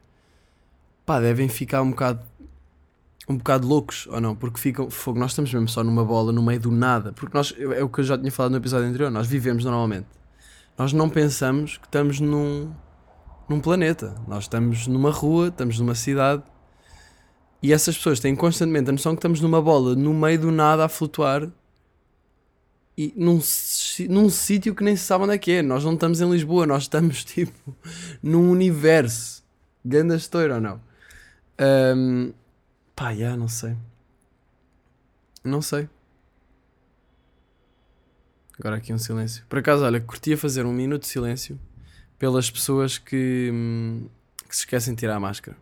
pá, 1.05 1.19
devem 1.19 1.47
ficar 1.47 1.81
um 1.81 1.91
bocado. 1.91 2.21
Um 3.27 3.37
bocado 3.37 3.67
loucos, 3.67 4.07
ou 4.07 4.19
não? 4.19 4.35
Porque 4.35 4.59
ficam. 4.59 4.89
Fogo, 4.89 5.19
nós 5.19 5.31
estamos 5.31 5.53
mesmo 5.53 5.67
só 5.67 5.83
numa 5.83 6.03
bola, 6.03 6.31
no 6.31 6.41
meio 6.41 6.59
do 6.59 6.71
nada. 6.71 7.13
Porque 7.13 7.37
nós. 7.37 7.53
É 7.59 7.83
o 7.83 7.89
que 7.89 7.99
eu 7.99 8.03
já 8.03 8.17
tinha 8.17 8.31
falado 8.31 8.53
no 8.53 8.57
episódio 8.57 8.87
anterior. 8.87 9.11
Nós 9.11 9.27
vivemos 9.27 9.63
normalmente. 9.63 10.07
Nós 10.75 10.93
não 10.93 11.07
pensamos 11.07 11.77
que 11.77 11.85
estamos 11.85 12.19
num. 12.19 12.73
num 13.47 13.59
planeta. 13.59 14.15
Nós 14.27 14.45
estamos 14.45 14.87
numa 14.87 15.11
rua, 15.11 15.49
estamos 15.49 15.79
numa 15.79 15.93
cidade. 15.93 16.41
E 17.61 17.73
essas 17.73 17.97
pessoas 17.97 18.19
têm 18.19 18.35
constantemente 18.35 18.89
a 18.89 18.93
noção 18.93 19.13
que 19.13 19.19
estamos 19.19 19.41
numa 19.41 19.61
bola, 19.61 19.95
no 19.95 20.13
meio 20.13 20.39
do 20.39 20.51
nada, 20.51 20.85
a 20.85 20.89
flutuar 20.89 21.49
e 22.97 23.13
num, 23.15 23.39
num 24.09 24.29
sítio 24.29 24.75
que 24.75 24.83
nem 24.83 24.93
se 24.93 25.05
sabe 25.05 25.23
onde 25.23 25.33
é 25.33 25.37
que 25.37 25.51
é. 25.51 25.61
Nós 25.61 25.85
não 25.85 25.93
estamos 25.93 26.19
em 26.19 26.29
Lisboa, 26.29 26.67
nós 26.67 26.83
estamos 26.83 27.23
tipo 27.25 27.75
num 28.21 28.51
universo. 28.51 29.41
Ganda 29.85 30.17
estouro 30.17 30.55
ou 30.55 30.59
não? 30.59 30.81
Ahm, 31.57 32.33
pá, 32.93 33.15
já, 33.15 33.37
não 33.37 33.47
sei. 33.47 33.77
Não 35.43 35.61
sei. 35.61 35.87
Agora 38.59 38.75
aqui 38.75 38.93
um 38.93 38.97
silêncio. 38.97 39.45
Por 39.47 39.59
acaso, 39.59 39.85
olha, 39.85 40.01
curtia 40.01 40.37
fazer 40.37 40.65
um 40.65 40.73
minuto 40.73 41.03
de 41.03 41.07
silêncio 41.07 41.57
pelas 42.17 42.51
pessoas 42.51 42.97
que, 42.97 43.49
hum, 43.53 44.09
que 44.47 44.53
se 44.53 44.63
esquecem 44.63 44.93
de 44.93 44.99
tirar 44.99 45.15
a 45.15 45.19
máscara. 45.21 45.55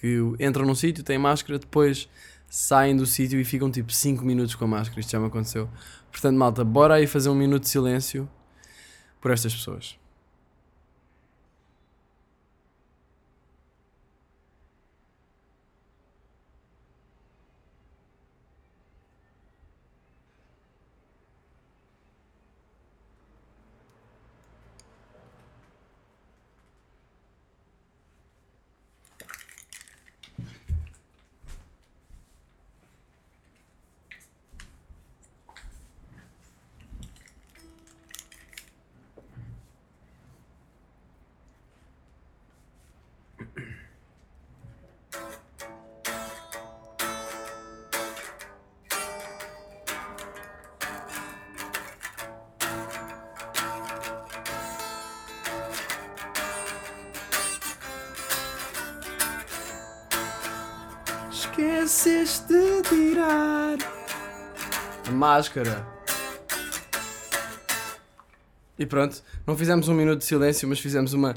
Que 0.00 0.16
entram 0.40 0.64
num 0.64 0.74
sítio, 0.74 1.04
têm 1.04 1.18
máscara, 1.18 1.58
depois 1.58 2.08
saem 2.48 2.96
do 2.96 3.04
sítio 3.04 3.38
e 3.38 3.44
ficam 3.44 3.70
tipo 3.70 3.92
5 3.92 4.24
minutos 4.24 4.54
com 4.54 4.64
a 4.64 4.68
máscara. 4.68 4.98
Isto 4.98 5.12
já 5.12 5.20
me 5.20 5.26
aconteceu. 5.26 5.68
Portanto, 6.10 6.36
malta, 6.36 6.64
bora 6.64 6.94
aí 6.94 7.06
fazer 7.06 7.28
um 7.28 7.34
minuto 7.34 7.64
de 7.64 7.68
silêncio 7.68 8.28
por 9.20 9.30
estas 9.30 9.54
pessoas. 9.54 9.99
Esqueceste 61.90 62.46
de 62.46 62.82
tirar 62.82 63.76
a 65.08 65.10
máscara. 65.10 65.84
E 68.78 68.86
pronto, 68.86 69.20
não 69.44 69.56
fizemos 69.56 69.88
um 69.88 69.94
minuto 69.94 70.20
de 70.20 70.24
silêncio, 70.24 70.68
mas 70.68 70.78
fizemos 70.78 71.14
uma. 71.14 71.34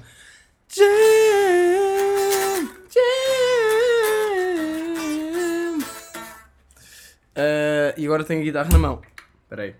Jam, 0.68 0.86
jam. 2.88 3.04
Ah, 7.36 7.96
e 7.98 8.06
agora 8.06 8.24
tenho 8.24 8.42
a 8.42 8.44
guitarra 8.44 8.70
na 8.70 8.78
mão. 8.78 9.02
Espera 9.42 9.64
aí. 9.64 9.76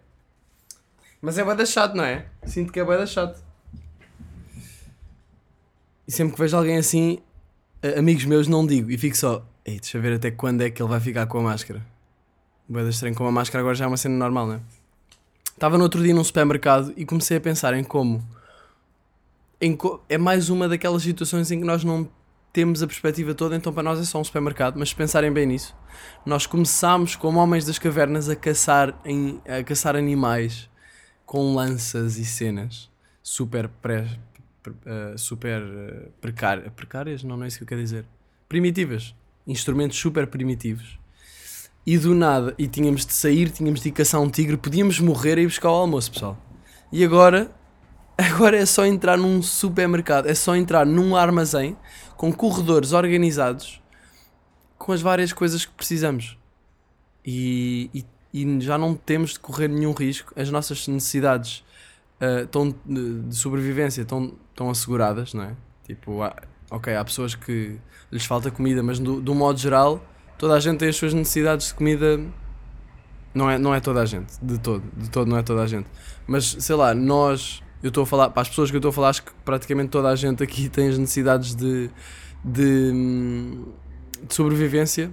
Mas 1.22 1.38
é 1.38 1.44
bué 1.44 1.54
da 1.54 1.68
chato, 1.68 1.94
não 1.94 2.04
é? 2.04 2.26
Sinto 2.48 2.74
que 2.74 2.80
é 2.80 2.84
bué 2.84 2.98
da 2.98 3.06
chato. 3.06 3.40
E 6.08 6.12
sempre 6.12 6.34
que 6.34 6.42
vejo 6.42 6.58
alguém 6.58 6.78
assim, 6.78 7.20
amigos 7.96 8.26
meus 8.26 8.48
não 8.48 8.66
digo 8.66 8.90
e 8.90 8.98
fico 8.98 9.16
só, 9.16 9.46
ei, 9.66 9.80
deixa 9.80 10.00
ver 10.00 10.14
até 10.14 10.32
quando 10.32 10.62
é 10.62 10.70
que 10.70 10.82
ele 10.82 10.90
vai 10.90 11.00
ficar 11.00 11.26
com 11.28 11.40
a 11.40 11.42
máscara. 11.42 11.86
Boeda 12.68 12.90
estranho 12.90 13.16
com 13.16 13.26
a 13.28 13.32
máscara 13.32 13.62
agora 13.62 13.76
já 13.76 13.86
é 13.86 13.88
uma 13.88 13.98
cena 13.98 14.16
normal, 14.16 14.48
não 14.48 14.54
é? 14.56 14.60
Estava 15.54 15.78
no 15.78 15.84
outro 15.84 16.02
dia 16.02 16.14
num 16.14 16.24
supermercado 16.24 16.94
e 16.98 17.06
comecei 17.06 17.38
a 17.38 17.42
pensar 17.42 17.74
em 17.74 17.84
como, 17.84 18.26
em 19.62 19.76
co- 19.76 20.04
é 20.10 20.18
mais 20.18 20.50
uma 20.50 20.68
daquelas 20.68 21.04
situações 21.04 21.52
em 21.52 21.60
que 21.60 21.66
nós 21.66 21.84
não 21.84 22.10
temos 22.52 22.84
a 22.84 22.88
perspectiva 22.88 23.34
toda, 23.34 23.56
então 23.56 23.74
para 23.74 23.84
nós 23.84 24.00
é 24.00 24.04
só 24.04 24.20
um 24.20 24.24
supermercado, 24.24 24.78
mas 24.78 24.90
se 24.90 24.96
pensarem 24.96 25.32
bem 25.32 25.46
nisso, 25.46 25.76
nós 26.26 26.46
começámos 26.46 27.16
como 27.16 27.40
homens 27.40 27.66
das 27.66 27.80
cavernas 27.80 28.30
a 28.30 28.36
caçar, 28.36 29.00
em, 29.06 29.42
a 29.48 29.64
caçar 29.64 29.96
animais 29.96 30.70
com 31.26 31.56
lanças 31.56 32.18
e 32.18 32.26
cenas 32.26 32.90
super 33.22 33.68
pré, 33.68 34.08
eh, 34.86 35.16
super 35.18 35.62
eh, 35.62 36.10
precárias? 36.22 37.24
Não, 37.24 37.38
não 37.38 37.44
é 37.46 37.48
isso 37.48 37.58
que 37.58 37.64
eu 37.64 37.68
quero 37.68 37.82
dizer. 37.82 38.06
Primitivas. 38.48 39.16
Instrumentos 39.46 39.98
super 39.98 40.28
primitivos. 40.28 41.00
E 41.86 41.98
do 41.98 42.16
nada, 42.16 42.56
e 42.58 42.68
tínhamos 42.68 43.06
de 43.06 43.14
sair, 43.14 43.50
tínhamos 43.50 43.82
de 43.82 43.90
ir 43.90 43.92
caçar 43.92 44.22
um 44.22 44.30
tigre, 44.30 44.56
podíamos 44.56 45.00
morrer 45.00 45.38
e 45.38 45.46
buscar 45.46 45.70
o 45.70 45.76
almoço, 45.76 46.12
pessoal. 46.12 46.38
E 46.92 47.04
agora, 47.04 47.52
agora 48.18 48.58
é 48.58 48.66
só 48.66 48.86
entrar 48.86 49.18
num 49.18 49.42
supermercado, 49.42 50.28
é 50.28 50.34
só 50.34 50.56
entrar 50.56 50.86
num 50.86 51.16
armazém 51.16 51.76
com 52.16 52.32
corredores 52.32 52.94
organizados 52.94 53.84
com 54.84 54.92
as 54.92 55.02
várias 55.02 55.32
coisas 55.32 55.66
que 55.66 55.72
precisamos. 55.72 56.38
E, 57.26 57.90
e, 57.94 58.06
e 58.34 58.62
já 58.62 58.78
não 58.78 58.96
temos 58.96 59.32
de 59.32 59.40
correr 59.40 59.70
nenhum 59.70 59.94
risco. 59.94 60.34
As 60.36 60.50
nossas 60.50 60.86
necessidades 60.90 61.64
uh, 62.20 62.46
tão, 62.48 62.76
de 62.86 63.22
de 63.22 63.36
sobrevivência 63.36 64.02
estão, 64.02 64.34
estão 64.50 64.70
asseguradas, 64.70 65.34
não 65.34 65.44
é? 65.44 65.56
Tipo, 65.86 66.22
ok, 66.74 66.96
há 66.96 67.06
pessoas 67.06 67.36
que 67.36 67.78
lhes 68.12 68.26
falta 68.26 68.50
comida, 68.50 68.82
mas 68.82 69.00
do, 69.00 69.22
do 69.22 69.36
modo 69.36 69.60
geral, 69.60 70.04
toda 70.38 70.56
a 70.56 70.60
gente 70.60 70.80
tem 70.80 70.90
as 70.90 70.96
suas 70.96 71.14
necessidades 71.14 71.68
de 71.68 71.74
comida. 71.76 72.20
Não 73.34 73.50
é, 73.50 73.58
não 73.58 73.74
é 73.74 73.80
toda 73.80 74.02
a 74.02 74.06
gente, 74.06 74.34
de 74.42 74.60
todo, 74.60 74.84
de 74.96 75.10
todo 75.10 75.28
não 75.28 75.38
é 75.38 75.44
toda 75.44 75.64
a 75.64 75.68
gente. 75.68 75.88
Mas 76.28 76.56
sei 76.60 76.76
lá, 76.76 76.94
nós, 76.94 77.64
eu 77.82 77.88
estou 77.88 78.04
a 78.04 78.06
falar, 78.06 78.30
para 78.30 78.42
as 78.42 78.50
pessoas 78.50 78.70
que 78.70 78.76
eu 78.76 78.80
estou 78.80 78.90
a 78.90 78.94
falar, 78.94 79.10
acho 79.10 79.24
que 79.24 79.32
praticamente 79.46 79.90
toda 79.90 80.10
a 80.10 80.16
gente 80.16 80.44
aqui 80.44 80.70
tem 80.70 80.90
as 80.90 80.98
necessidades 80.98 81.56
de, 81.56 81.90
de, 82.44 82.92
hum, 82.94 83.66
de 84.28 84.34
sobrevivência 84.34 85.12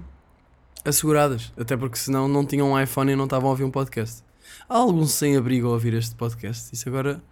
asseguradas. 0.84 1.52
Até 1.58 1.76
porque 1.76 1.96
senão 1.98 2.28
não 2.28 2.44
tinham 2.44 2.72
um 2.72 2.80
iPhone 2.80 3.12
e 3.12 3.16
não 3.16 3.24
estavam 3.24 3.48
a 3.48 3.50
ouvir 3.52 3.64
um 3.64 3.70
podcast. 3.70 4.22
Há 4.68 4.76
algum 4.76 5.06
sem-abrigo 5.06 5.68
a 5.68 5.70
ouvir 5.70 5.94
este 5.94 6.14
podcast? 6.14 6.74
Isso 6.74 6.88
agora. 6.88 7.22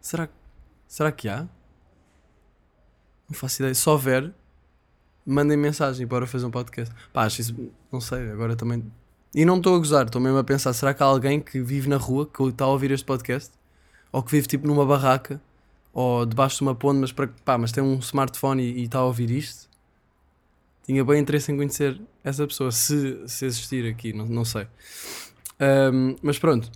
Será, 0.00 0.28
será 0.88 1.12
que 1.12 1.28
há? 1.28 1.46
Não 3.32 3.38
faço 3.38 3.62
ideia. 3.62 3.74
Se 3.74 3.88
houver, 3.88 4.30
mandem 5.24 5.56
mensagem 5.56 6.06
para 6.06 6.26
fazer 6.26 6.44
um 6.44 6.50
podcast. 6.50 6.94
Pá, 7.14 7.24
acho 7.24 7.40
isso. 7.40 7.72
Não 7.90 7.98
sei, 7.98 8.30
agora 8.30 8.54
também. 8.54 8.84
E 9.34 9.46
não 9.46 9.56
estou 9.56 9.74
a 9.74 9.78
gozar, 9.78 10.04
estou 10.04 10.20
mesmo 10.20 10.36
a 10.36 10.44
pensar: 10.44 10.74
será 10.74 10.92
que 10.92 11.02
há 11.02 11.06
alguém 11.06 11.40
que 11.40 11.58
vive 11.62 11.88
na 11.88 11.96
rua 11.96 12.26
que 12.26 12.42
está 12.42 12.66
a 12.66 12.68
ouvir 12.68 12.90
este 12.90 13.06
podcast? 13.06 13.50
Ou 14.12 14.22
que 14.22 14.30
vive 14.30 14.46
tipo 14.46 14.66
numa 14.66 14.84
barraca? 14.84 15.40
Ou 15.94 16.26
debaixo 16.26 16.58
de 16.58 16.62
uma 16.62 16.74
ponte, 16.74 16.98
mas, 16.98 17.10
para, 17.10 17.28
pá, 17.42 17.56
mas 17.56 17.72
tem 17.72 17.82
um 17.82 17.98
smartphone 18.00 18.62
e, 18.62 18.80
e 18.80 18.82
está 18.84 18.98
a 18.98 19.04
ouvir 19.06 19.30
isto? 19.30 19.66
Tinha 20.84 21.02
bem 21.02 21.20
interesse 21.20 21.50
em 21.50 21.56
conhecer 21.56 21.98
essa 22.22 22.46
pessoa, 22.46 22.70
se, 22.70 23.26
se 23.26 23.46
existir 23.46 23.88
aqui, 23.90 24.12
não, 24.12 24.26
não 24.26 24.44
sei. 24.44 24.66
Ahm, 25.58 26.16
mas 26.22 26.38
pronto. 26.38 26.70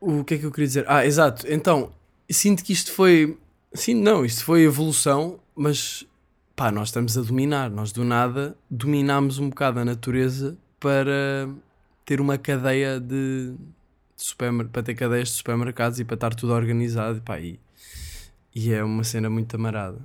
O 0.00 0.24
que 0.24 0.34
é 0.34 0.38
que 0.38 0.46
eu 0.46 0.50
queria 0.50 0.66
dizer? 0.66 0.84
Ah, 0.88 1.04
exato. 1.04 1.46
Então, 1.48 1.92
sinto 2.30 2.64
que 2.64 2.72
isto 2.72 2.92
foi. 2.92 3.36
Sim, 3.76 3.94
não, 3.94 4.24
isto 4.24 4.42
foi 4.44 4.62
evolução, 4.62 5.38
mas 5.54 6.06
pá, 6.56 6.70
nós 6.72 6.88
estamos 6.88 7.16
a 7.18 7.22
dominar. 7.22 7.70
Nós 7.70 7.92
do 7.92 8.04
nada 8.04 8.56
dominámos 8.70 9.38
um 9.38 9.50
bocado 9.50 9.78
a 9.80 9.84
natureza 9.84 10.56
para 10.80 11.48
ter 12.04 12.20
uma 12.20 12.38
cadeia 12.38 12.98
de, 12.98 13.54
supermer- 14.16 14.68
para 14.68 14.82
ter 14.82 14.94
cadeias 14.94 15.28
de 15.28 15.34
supermercados 15.34 16.00
e 16.00 16.04
para 16.04 16.14
estar 16.14 16.34
tudo 16.34 16.54
organizado. 16.54 17.20
Pá, 17.20 17.38
e, 17.38 17.60
e 18.54 18.72
é 18.72 18.82
uma 18.82 19.04
cena 19.04 19.28
muito 19.28 19.54
amarada. 19.56 19.98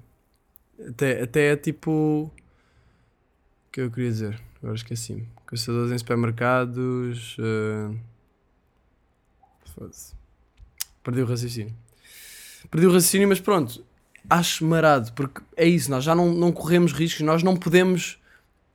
Até, 0.89 1.21
até 1.23 1.51
é 1.53 1.55
tipo. 1.55 1.91
O 2.23 2.31
que 3.71 3.81
eu 3.81 3.89
queria 3.91 4.10
dizer? 4.10 4.41
Agora 4.62 4.75
esqueci-me. 4.75 5.27
Caçadores 5.45 5.91
em 5.93 5.97
supermercados. 5.97 7.38
Foda-se. 9.73 10.13
Perdi 11.03 11.21
o 11.21 11.25
raciocínio. 11.25 11.73
Perdi 12.69 12.88
o 12.88 12.93
raciocínio, 12.93 13.28
mas 13.28 13.39
pronto. 13.39 13.84
Acho 14.30 14.65
marado, 14.65 15.12
porque 15.13 15.41
é 15.58 15.65
isso, 15.65 15.89
nós 15.89 16.04
já 16.04 16.13
não, 16.13 16.32
não 16.34 16.52
corremos 16.52 16.93
riscos, 16.93 17.21
nós 17.21 17.41
não 17.43 17.56
podemos. 17.56 18.19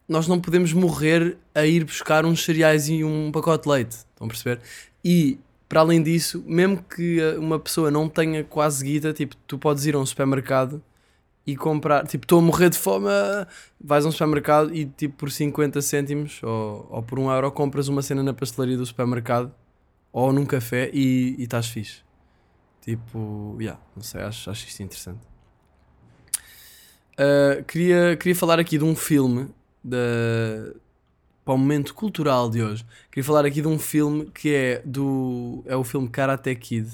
Nós 0.08 0.28
não 0.28 0.40
podemos 0.40 0.72
morrer 0.72 1.36
a 1.52 1.66
ir 1.66 1.84
buscar 1.84 2.24
uns 2.24 2.44
cereais 2.44 2.88
e 2.88 3.02
um 3.02 3.32
pacote 3.32 3.64
de 3.64 3.70
leite. 3.70 3.90
Estão 3.90 4.26
a 4.26 4.28
perceber? 4.28 4.60
E, 5.04 5.36
para 5.68 5.80
além 5.80 6.00
disso, 6.00 6.44
mesmo 6.46 6.80
que 6.82 7.20
eh, 7.20 7.36
uma 7.38 7.58
pessoa 7.58 7.90
não 7.90 8.08
tenha 8.08 8.44
quase 8.44 8.84
guita, 8.84 9.12
tipo, 9.12 9.34
tu 9.48 9.58
podes 9.58 9.84
ir 9.84 9.96
a 9.96 9.98
um 9.98 10.06
supermercado 10.06 10.80
e 11.46 11.56
comprar, 11.56 12.06
tipo, 12.06 12.24
estou 12.24 12.40
a 12.40 12.42
morrer 12.42 12.70
de 12.70 12.78
fome, 12.78 13.08
ah, 13.08 13.46
vais 13.80 14.04
a 14.04 14.08
um 14.08 14.12
supermercado 14.12 14.74
e 14.74 14.84
tipo 14.84 15.16
por 15.16 15.30
50 15.30 15.80
cêntimos 15.80 16.42
ou, 16.42 16.88
ou 16.90 17.02
por 17.02 17.18
um 17.18 17.30
euro 17.30 17.50
compras 17.52 17.88
uma 17.88 18.02
cena 18.02 18.22
na 18.22 18.34
pastelaria 18.34 18.76
do 18.76 18.84
supermercado 18.84 19.52
ou 20.12 20.32
num 20.32 20.44
café 20.44 20.90
e 20.92 21.36
e 21.38 21.44
estás 21.44 21.68
fixe. 21.68 22.05
Tipo, 22.86 23.56
yeah, 23.60 23.78
não 23.94 24.02
sei, 24.02 24.22
acho, 24.22 24.48
acho 24.48 24.66
isto 24.66 24.82
interessante. 24.82 25.20
Ah, 27.16 27.62
queria, 27.66 28.16
queria 28.16 28.36
falar 28.36 28.58
aqui 28.60 28.78
de 28.78 28.84
um 28.84 28.94
filme 28.94 29.48
da, 29.82 29.98
para 31.44 31.54
o 31.54 31.58
momento 31.58 31.94
cultural 31.94 32.50
de 32.50 32.62
hoje. 32.62 32.84
Queria 33.10 33.24
falar 33.24 33.46
aqui 33.46 33.62
de 33.62 33.68
um 33.68 33.78
filme 33.78 34.26
que 34.26 34.54
é 34.54 34.82
do 34.84 35.62
é 35.66 35.76
o 35.76 35.84
filme 35.84 36.08
Karate 36.08 36.54
Kid, 36.54 36.88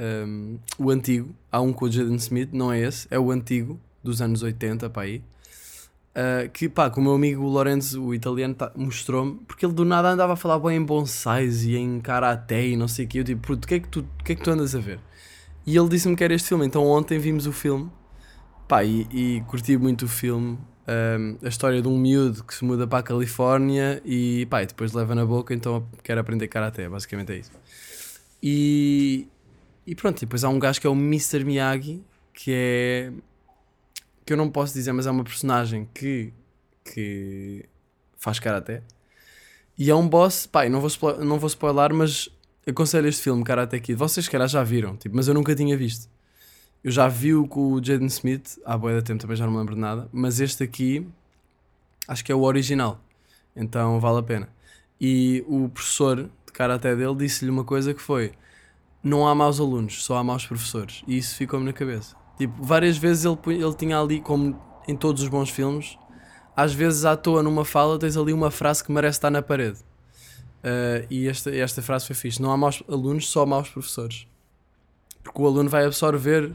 um, 0.00 0.58
o 0.78 0.90
antigo. 0.90 1.34
Há 1.52 1.60
um 1.60 1.72
com 1.72 1.84
o 1.84 1.92
Jaden 1.92 2.16
Smith, 2.16 2.50
não 2.52 2.72
é 2.72 2.80
esse, 2.80 3.06
é 3.10 3.18
o 3.18 3.30
antigo 3.30 3.78
dos 4.02 4.22
anos 4.22 4.42
80 4.42 4.88
para 4.88 5.02
aí. 5.02 5.22
Uh, 6.10 6.50
que 6.50 6.68
pá, 6.68 6.90
com 6.90 7.00
o 7.00 7.04
meu 7.04 7.14
amigo 7.14 7.44
Lorenzo, 7.46 8.02
o 8.02 8.12
italiano, 8.14 8.52
tá- 8.54 8.72
mostrou-me, 8.74 9.36
porque 9.46 9.64
ele 9.64 9.72
do 9.72 9.84
nada 9.84 10.08
andava 10.10 10.32
a 10.32 10.36
falar 10.36 10.58
bem 10.58 10.76
em 10.78 10.84
bonsais 10.84 11.64
e 11.64 11.76
em 11.76 12.00
karaté 12.00 12.66
e 12.66 12.76
não 12.76 12.88
sei 12.88 13.04
o 13.04 13.08
que. 13.08 13.18
Eu 13.20 13.24
tipo, 13.24 13.40
puto, 13.46 13.64
o 13.64 13.68
que, 13.68 13.74
é 13.74 13.80
que 13.80 13.88
tu, 13.88 14.04
que 14.24 14.32
é 14.32 14.34
que 14.34 14.42
tu 14.42 14.50
andas 14.50 14.74
a 14.74 14.80
ver? 14.80 14.98
E 15.64 15.76
ele 15.76 15.88
disse-me 15.88 16.16
que 16.16 16.24
era 16.24 16.34
este 16.34 16.48
filme, 16.48 16.66
então 16.66 16.84
ontem 16.84 17.18
vimos 17.18 17.46
o 17.46 17.52
filme, 17.52 17.88
pá, 18.66 18.82
e, 18.84 19.06
e 19.12 19.40
curti 19.46 19.76
muito 19.76 20.04
o 20.06 20.08
filme. 20.08 20.58
um, 20.88 21.36
a 21.44 21.48
história 21.48 21.80
de 21.80 21.86
um 21.86 21.96
miúdo 21.96 22.42
que 22.42 22.54
se 22.54 22.64
muda 22.64 22.86
para 22.86 22.98
a 22.98 23.02
Califórnia 23.02 24.02
e 24.04 24.46
pá, 24.46 24.62
e 24.62 24.66
depois 24.66 24.92
leva 24.92 25.14
na 25.14 25.24
boca, 25.24 25.54
então 25.54 25.86
quer 26.02 26.18
aprender 26.18 26.48
karaté, 26.48 26.88
basicamente 26.88 27.32
é 27.32 27.36
isso. 27.38 27.52
E, 28.42 29.28
e 29.86 29.94
pronto, 29.94 30.18
e 30.18 30.20
depois 30.22 30.42
há 30.44 30.48
um 30.48 30.58
gajo 30.58 30.80
que 30.80 30.86
é 30.86 30.90
o 30.90 30.94
Mr. 30.94 31.44
Miyagi, 31.44 32.02
que 32.34 32.50
é. 32.52 33.12
Que 34.30 34.34
eu 34.34 34.36
não 34.36 34.48
posso 34.48 34.72
dizer, 34.72 34.92
mas 34.92 35.08
é 35.08 35.10
uma 35.10 35.24
personagem 35.24 35.88
que. 35.92 36.32
que 36.84 37.68
faz 38.16 38.38
karaté. 38.38 38.80
E 39.76 39.90
é 39.90 39.94
um 39.94 40.08
boss, 40.08 40.46
pá, 40.46 40.68
não 40.68 40.80
vou, 40.80 41.24
não 41.24 41.36
vou 41.36 41.48
spoiler, 41.48 41.92
mas 41.92 42.28
aconselho 42.64 43.08
este 43.08 43.22
filme, 43.22 43.42
Karate 43.42 43.80
Kid. 43.80 43.98
Vocês, 43.98 44.26
se 44.26 44.30
calhar, 44.30 44.46
já 44.46 44.62
viram, 44.62 44.96
tipo, 44.96 45.16
mas 45.16 45.26
eu 45.26 45.34
nunca 45.34 45.52
tinha 45.52 45.76
visto. 45.76 46.08
Eu 46.84 46.92
já 46.92 47.08
vi-o 47.08 47.44
com 47.48 47.72
o 47.72 47.84
Jaden 47.84 48.06
Smith, 48.06 48.56
há 48.64 48.78
boia 48.78 48.98
de 48.98 49.04
tempo 49.04 49.20
também 49.20 49.36
já 49.36 49.46
não 49.46 49.52
me 49.52 49.58
lembro 49.58 49.74
de 49.74 49.80
nada, 49.80 50.08
mas 50.12 50.38
este 50.38 50.62
aqui 50.62 51.04
acho 52.06 52.24
que 52.24 52.30
é 52.30 52.34
o 52.34 52.42
original, 52.42 53.00
então 53.56 53.98
vale 53.98 54.20
a 54.20 54.22
pena. 54.22 54.48
E 55.00 55.44
o 55.48 55.68
professor 55.68 56.22
de 56.46 56.52
karaté 56.52 56.94
dele 56.94 57.16
disse-lhe 57.16 57.50
uma 57.50 57.64
coisa 57.64 57.92
que 57.92 58.00
foi: 58.00 58.32
não 59.02 59.26
há 59.26 59.34
maus 59.34 59.58
alunos, 59.58 60.04
só 60.04 60.18
há 60.18 60.22
maus 60.22 60.46
professores. 60.46 61.02
E 61.08 61.18
isso 61.18 61.34
ficou-me 61.34 61.66
na 61.66 61.72
cabeça. 61.72 62.19
Tipo, 62.40 62.64
várias 62.64 62.96
vezes 62.96 63.26
ele, 63.26 63.36
ele 63.62 63.74
tinha 63.74 64.00
ali, 64.00 64.18
como 64.18 64.58
em 64.88 64.96
todos 64.96 65.22
os 65.22 65.28
bons 65.28 65.50
filmes, 65.50 65.98
às 66.56 66.72
vezes 66.72 67.04
à 67.04 67.14
toa 67.14 67.42
numa 67.42 67.66
fala 67.66 67.98
tens 67.98 68.16
ali 68.16 68.32
uma 68.32 68.50
frase 68.50 68.82
que 68.82 68.90
merece 68.90 69.18
estar 69.18 69.28
na 69.28 69.42
parede. 69.42 69.80
Uh, 70.64 71.04
e 71.10 71.28
esta, 71.28 71.54
esta 71.54 71.82
frase 71.82 72.06
foi 72.06 72.16
fixe: 72.16 72.40
não 72.40 72.50
há 72.50 72.56
maus 72.56 72.82
alunos, 72.88 73.28
só 73.28 73.44
maus 73.44 73.68
professores. 73.68 74.26
Porque 75.22 75.38
o 75.38 75.46
aluno 75.46 75.68
vai 75.68 75.84
absorver 75.84 76.50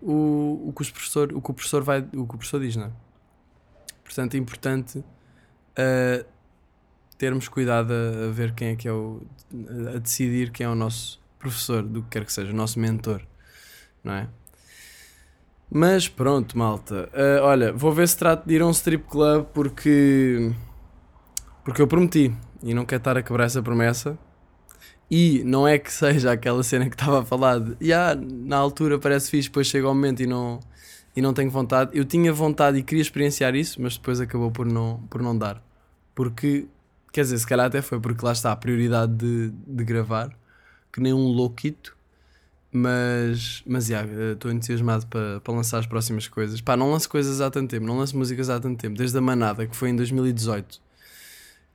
o, 0.00 0.68
o, 0.68 0.72
que, 0.74 0.80
os 0.80 0.90
professor, 0.90 1.30
o 1.34 1.42
que 1.42 1.50
o 1.50 1.52
professor 1.52 1.82
vai, 1.82 2.00
o 2.00 2.26
que 2.26 2.34
o 2.34 2.38
professor 2.38 2.60
diz, 2.60 2.74
não 2.76 2.86
é? 2.86 2.90
Portanto, 4.02 4.34
é 4.34 4.38
importante 4.38 4.98
uh, 4.98 6.24
termos 7.18 7.48
cuidado 7.48 7.92
a, 7.92 8.28
a 8.28 8.30
ver 8.30 8.54
quem 8.54 8.68
é 8.68 8.76
que 8.76 8.88
é 8.88 8.92
o. 8.92 9.20
a 9.94 9.98
decidir 9.98 10.52
quem 10.52 10.64
é 10.64 10.70
o 10.70 10.74
nosso 10.74 11.20
professor, 11.38 11.82
do 11.82 12.02
que 12.02 12.08
quer 12.08 12.24
que 12.24 12.32
seja, 12.32 12.50
o 12.50 12.56
nosso 12.56 12.80
mentor, 12.80 13.20
não 14.02 14.14
é? 14.14 14.28
Mas 15.70 16.08
pronto, 16.08 16.56
malta. 16.56 17.10
Uh, 17.12 17.42
olha, 17.42 17.72
vou 17.72 17.92
ver 17.92 18.08
se 18.08 18.16
trato 18.16 18.46
de 18.46 18.54
ir 18.54 18.62
a 18.62 18.66
um 18.66 18.70
strip 18.70 19.04
club 19.08 19.46
porque. 19.52 20.50
porque 21.64 21.82
eu 21.82 21.86
prometi 21.86 22.34
e 22.62 22.72
não 22.74 22.84
quero 22.86 23.00
estar 23.00 23.16
a 23.16 23.22
quebrar 23.22 23.44
essa 23.44 23.62
promessa. 23.62 24.18
E 25.10 25.42
não 25.44 25.66
é 25.66 25.78
que 25.78 25.92
seja 25.92 26.32
aquela 26.32 26.62
cena 26.62 26.88
que 26.88 26.94
estava 26.94 27.20
a 27.20 27.24
falar 27.24 27.60
de 27.60 27.76
"Ya, 27.86 28.14
na 28.14 28.56
altura 28.56 28.98
parece 28.98 29.30
fixe, 29.30 29.48
depois 29.48 29.66
chega 29.66 29.86
ao 29.86 29.94
momento 29.94 30.22
e 30.22 30.26
não, 30.26 30.60
e 31.16 31.20
não 31.22 31.34
tenho 31.34 31.50
vontade. 31.50 31.90
Eu 31.94 32.04
tinha 32.04 32.32
vontade 32.32 32.78
e 32.78 32.82
queria 32.82 33.02
experienciar 33.02 33.54
isso, 33.54 33.80
mas 33.82 33.96
depois 33.98 34.20
acabou 34.20 34.50
por 34.50 34.66
não, 34.66 35.00
por 35.10 35.22
não 35.22 35.36
dar. 35.36 35.62
Porque, 36.14 36.66
quer 37.12 37.22
dizer, 37.22 37.38
se 37.38 37.46
calhar 37.46 37.66
até 37.66 37.82
foi 37.82 38.00
porque 38.00 38.24
lá 38.24 38.32
está 38.32 38.52
a 38.52 38.56
prioridade 38.56 39.12
de, 39.14 39.50
de 39.50 39.84
gravar, 39.84 40.30
que 40.92 41.00
nem 41.00 41.12
um 41.12 41.28
louquito. 41.28 41.96
Mas, 42.70 43.62
mas 43.66 43.86
já, 43.86 44.04
estou 44.32 44.50
entusiasmado 44.50 45.06
para, 45.06 45.40
para 45.40 45.54
lançar 45.54 45.78
as 45.78 45.86
próximas 45.86 46.28
coisas. 46.28 46.60
Pá, 46.60 46.76
não 46.76 46.90
lanço 46.92 47.08
coisas 47.08 47.40
há 47.40 47.50
tanto 47.50 47.70
tempo, 47.70 47.86
não 47.86 47.98
lanço 47.98 48.16
músicas 48.16 48.50
há 48.50 48.60
tanto 48.60 48.78
tempo, 48.78 48.96
desde 48.96 49.16
a 49.16 49.20
Manada, 49.20 49.66
que 49.66 49.74
foi 49.74 49.88
em 49.88 49.96
2018, 49.96 50.80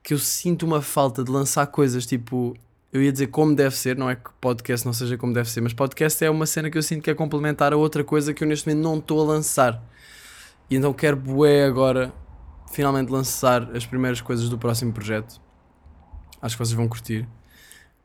que 0.03 0.13
eu 0.13 0.19
sinto 0.19 0.65
uma 0.65 0.81
falta 0.81 1.23
de 1.23 1.31
lançar 1.31 1.67
coisas 1.67 2.05
tipo. 2.05 2.55
Eu 2.91 3.01
ia 3.01 3.11
dizer 3.11 3.27
como 3.27 3.55
deve 3.55 3.75
ser, 3.75 3.97
não 3.97 4.07
é 4.07 4.15
que 4.15 4.29
podcast 4.39 4.85
não 4.85 4.93
seja 4.93 5.17
como 5.17 5.33
deve 5.33 5.49
ser, 5.49 5.61
mas 5.61 5.73
podcast 5.73 6.23
é 6.23 6.29
uma 6.29 6.45
cena 6.45 6.69
que 6.69 6.77
eu 6.77 6.83
sinto 6.83 7.01
que 7.01 7.09
é 7.09 7.15
complementar 7.15 7.73
a 7.73 7.77
outra 7.77 8.03
coisa 8.03 8.35
que 8.35 8.43
eu 8.43 8.47
neste 8.47 8.69
momento 8.69 8.83
não 8.83 8.99
estou 8.99 9.19
a 9.19 9.23
lançar. 9.23 9.83
E 10.69 10.75
então 10.75 10.93
quero 10.93 11.17
bué 11.17 11.65
agora 11.65 12.13
finalmente 12.71 13.09
lançar 13.09 13.75
as 13.75 13.83
primeiras 13.83 14.21
coisas 14.21 14.47
do 14.47 14.59
próximo 14.59 14.93
projeto. 14.93 15.41
Acho 16.39 16.55
que 16.55 16.63
vocês 16.63 16.75
vão 16.75 16.87
curtir. 16.87 17.27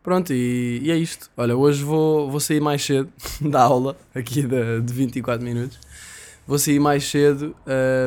Pronto, 0.08 0.32
e, 0.32 0.80
e 0.82 0.90
é 0.90 0.96
isto. 0.96 1.30
Olha, 1.36 1.54
hoje 1.54 1.84
vou, 1.84 2.30
vou 2.30 2.40
sair 2.40 2.60
mais 2.60 2.82
cedo 2.82 3.12
da 3.42 3.60
aula, 3.60 3.94
aqui 4.14 4.40
de, 4.40 4.80
de 4.80 4.90
24 4.94 5.44
minutos. 5.44 5.78
Vou 6.46 6.58
sair 6.58 6.80
mais 6.80 7.04
cedo, 7.06 7.54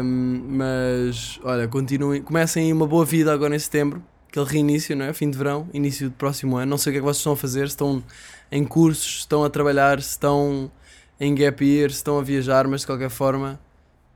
hum, 0.04 0.46
mas 0.50 1.40
olha, 1.44 1.68
continuem, 1.68 2.24
comecem 2.24 2.74
uma 2.74 2.88
boa 2.88 3.06
vida 3.06 3.32
agora 3.32 3.56
em 3.56 3.60
setembro. 3.60 4.02
aquele 4.28 4.48
reinício, 4.48 4.96
não 4.96 5.06
é? 5.06 5.14
Fim 5.14 5.30
de 5.30 5.38
verão, 5.38 5.70
início 5.76 6.10
do 6.10 6.16
próximo 6.16 6.58
ano. 6.58 6.72
Não 6.72 6.78
sei 6.80 6.90
o 6.90 6.94
que 6.94 6.98
é 6.98 7.02
que 7.02 7.06
vocês 7.06 7.18
estão 7.18 7.34
a 7.34 7.38
fazer, 7.38 7.68
se 7.68 7.74
estão 7.74 8.04
em 8.52 8.64
cursos, 8.66 9.06
se 9.14 9.20
estão 9.20 9.44
a 9.44 9.50
trabalhar, 9.52 10.02
se 10.02 10.10
estão 10.10 10.72
em 11.20 11.36
gap 11.36 11.64
year, 11.64 11.92
se 11.92 11.98
estão 11.98 12.18
a 12.18 12.24
viajar, 12.24 12.68
mas 12.68 12.82
de 12.82 12.88
qualquer 12.88 13.12
forma, 13.12 13.60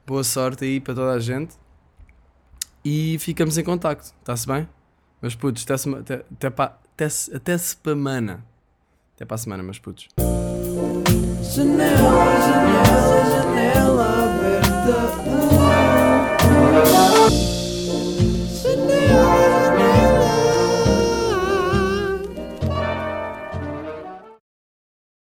boa 0.07 0.23
sorte 0.23 0.65
aí 0.65 0.79
para 0.79 0.95
toda 0.95 1.11
a 1.11 1.19
gente. 1.19 1.53
E 2.83 3.17
ficamos 3.19 3.59
em 3.59 3.63
contacto, 3.63 4.11
está-se 4.21 4.47
bem? 4.47 4.67
Meus 5.21 5.35
putos, 5.35 5.63
até, 5.69 5.75
até, 5.99 6.25
até, 6.33 6.49
pa- 6.49 6.79
até, 6.95 7.07
até 7.35 7.57
se 7.57 7.75
pamana. 7.75 8.41
Até 9.15 9.25
para 9.25 9.35
a 9.35 9.37
semana, 9.37 9.61
meus 9.61 9.79
putos. 9.79 10.07
Janela, 10.17 11.97
janela, 12.39 13.25
janela 13.31 14.07
aberta. 14.23 15.44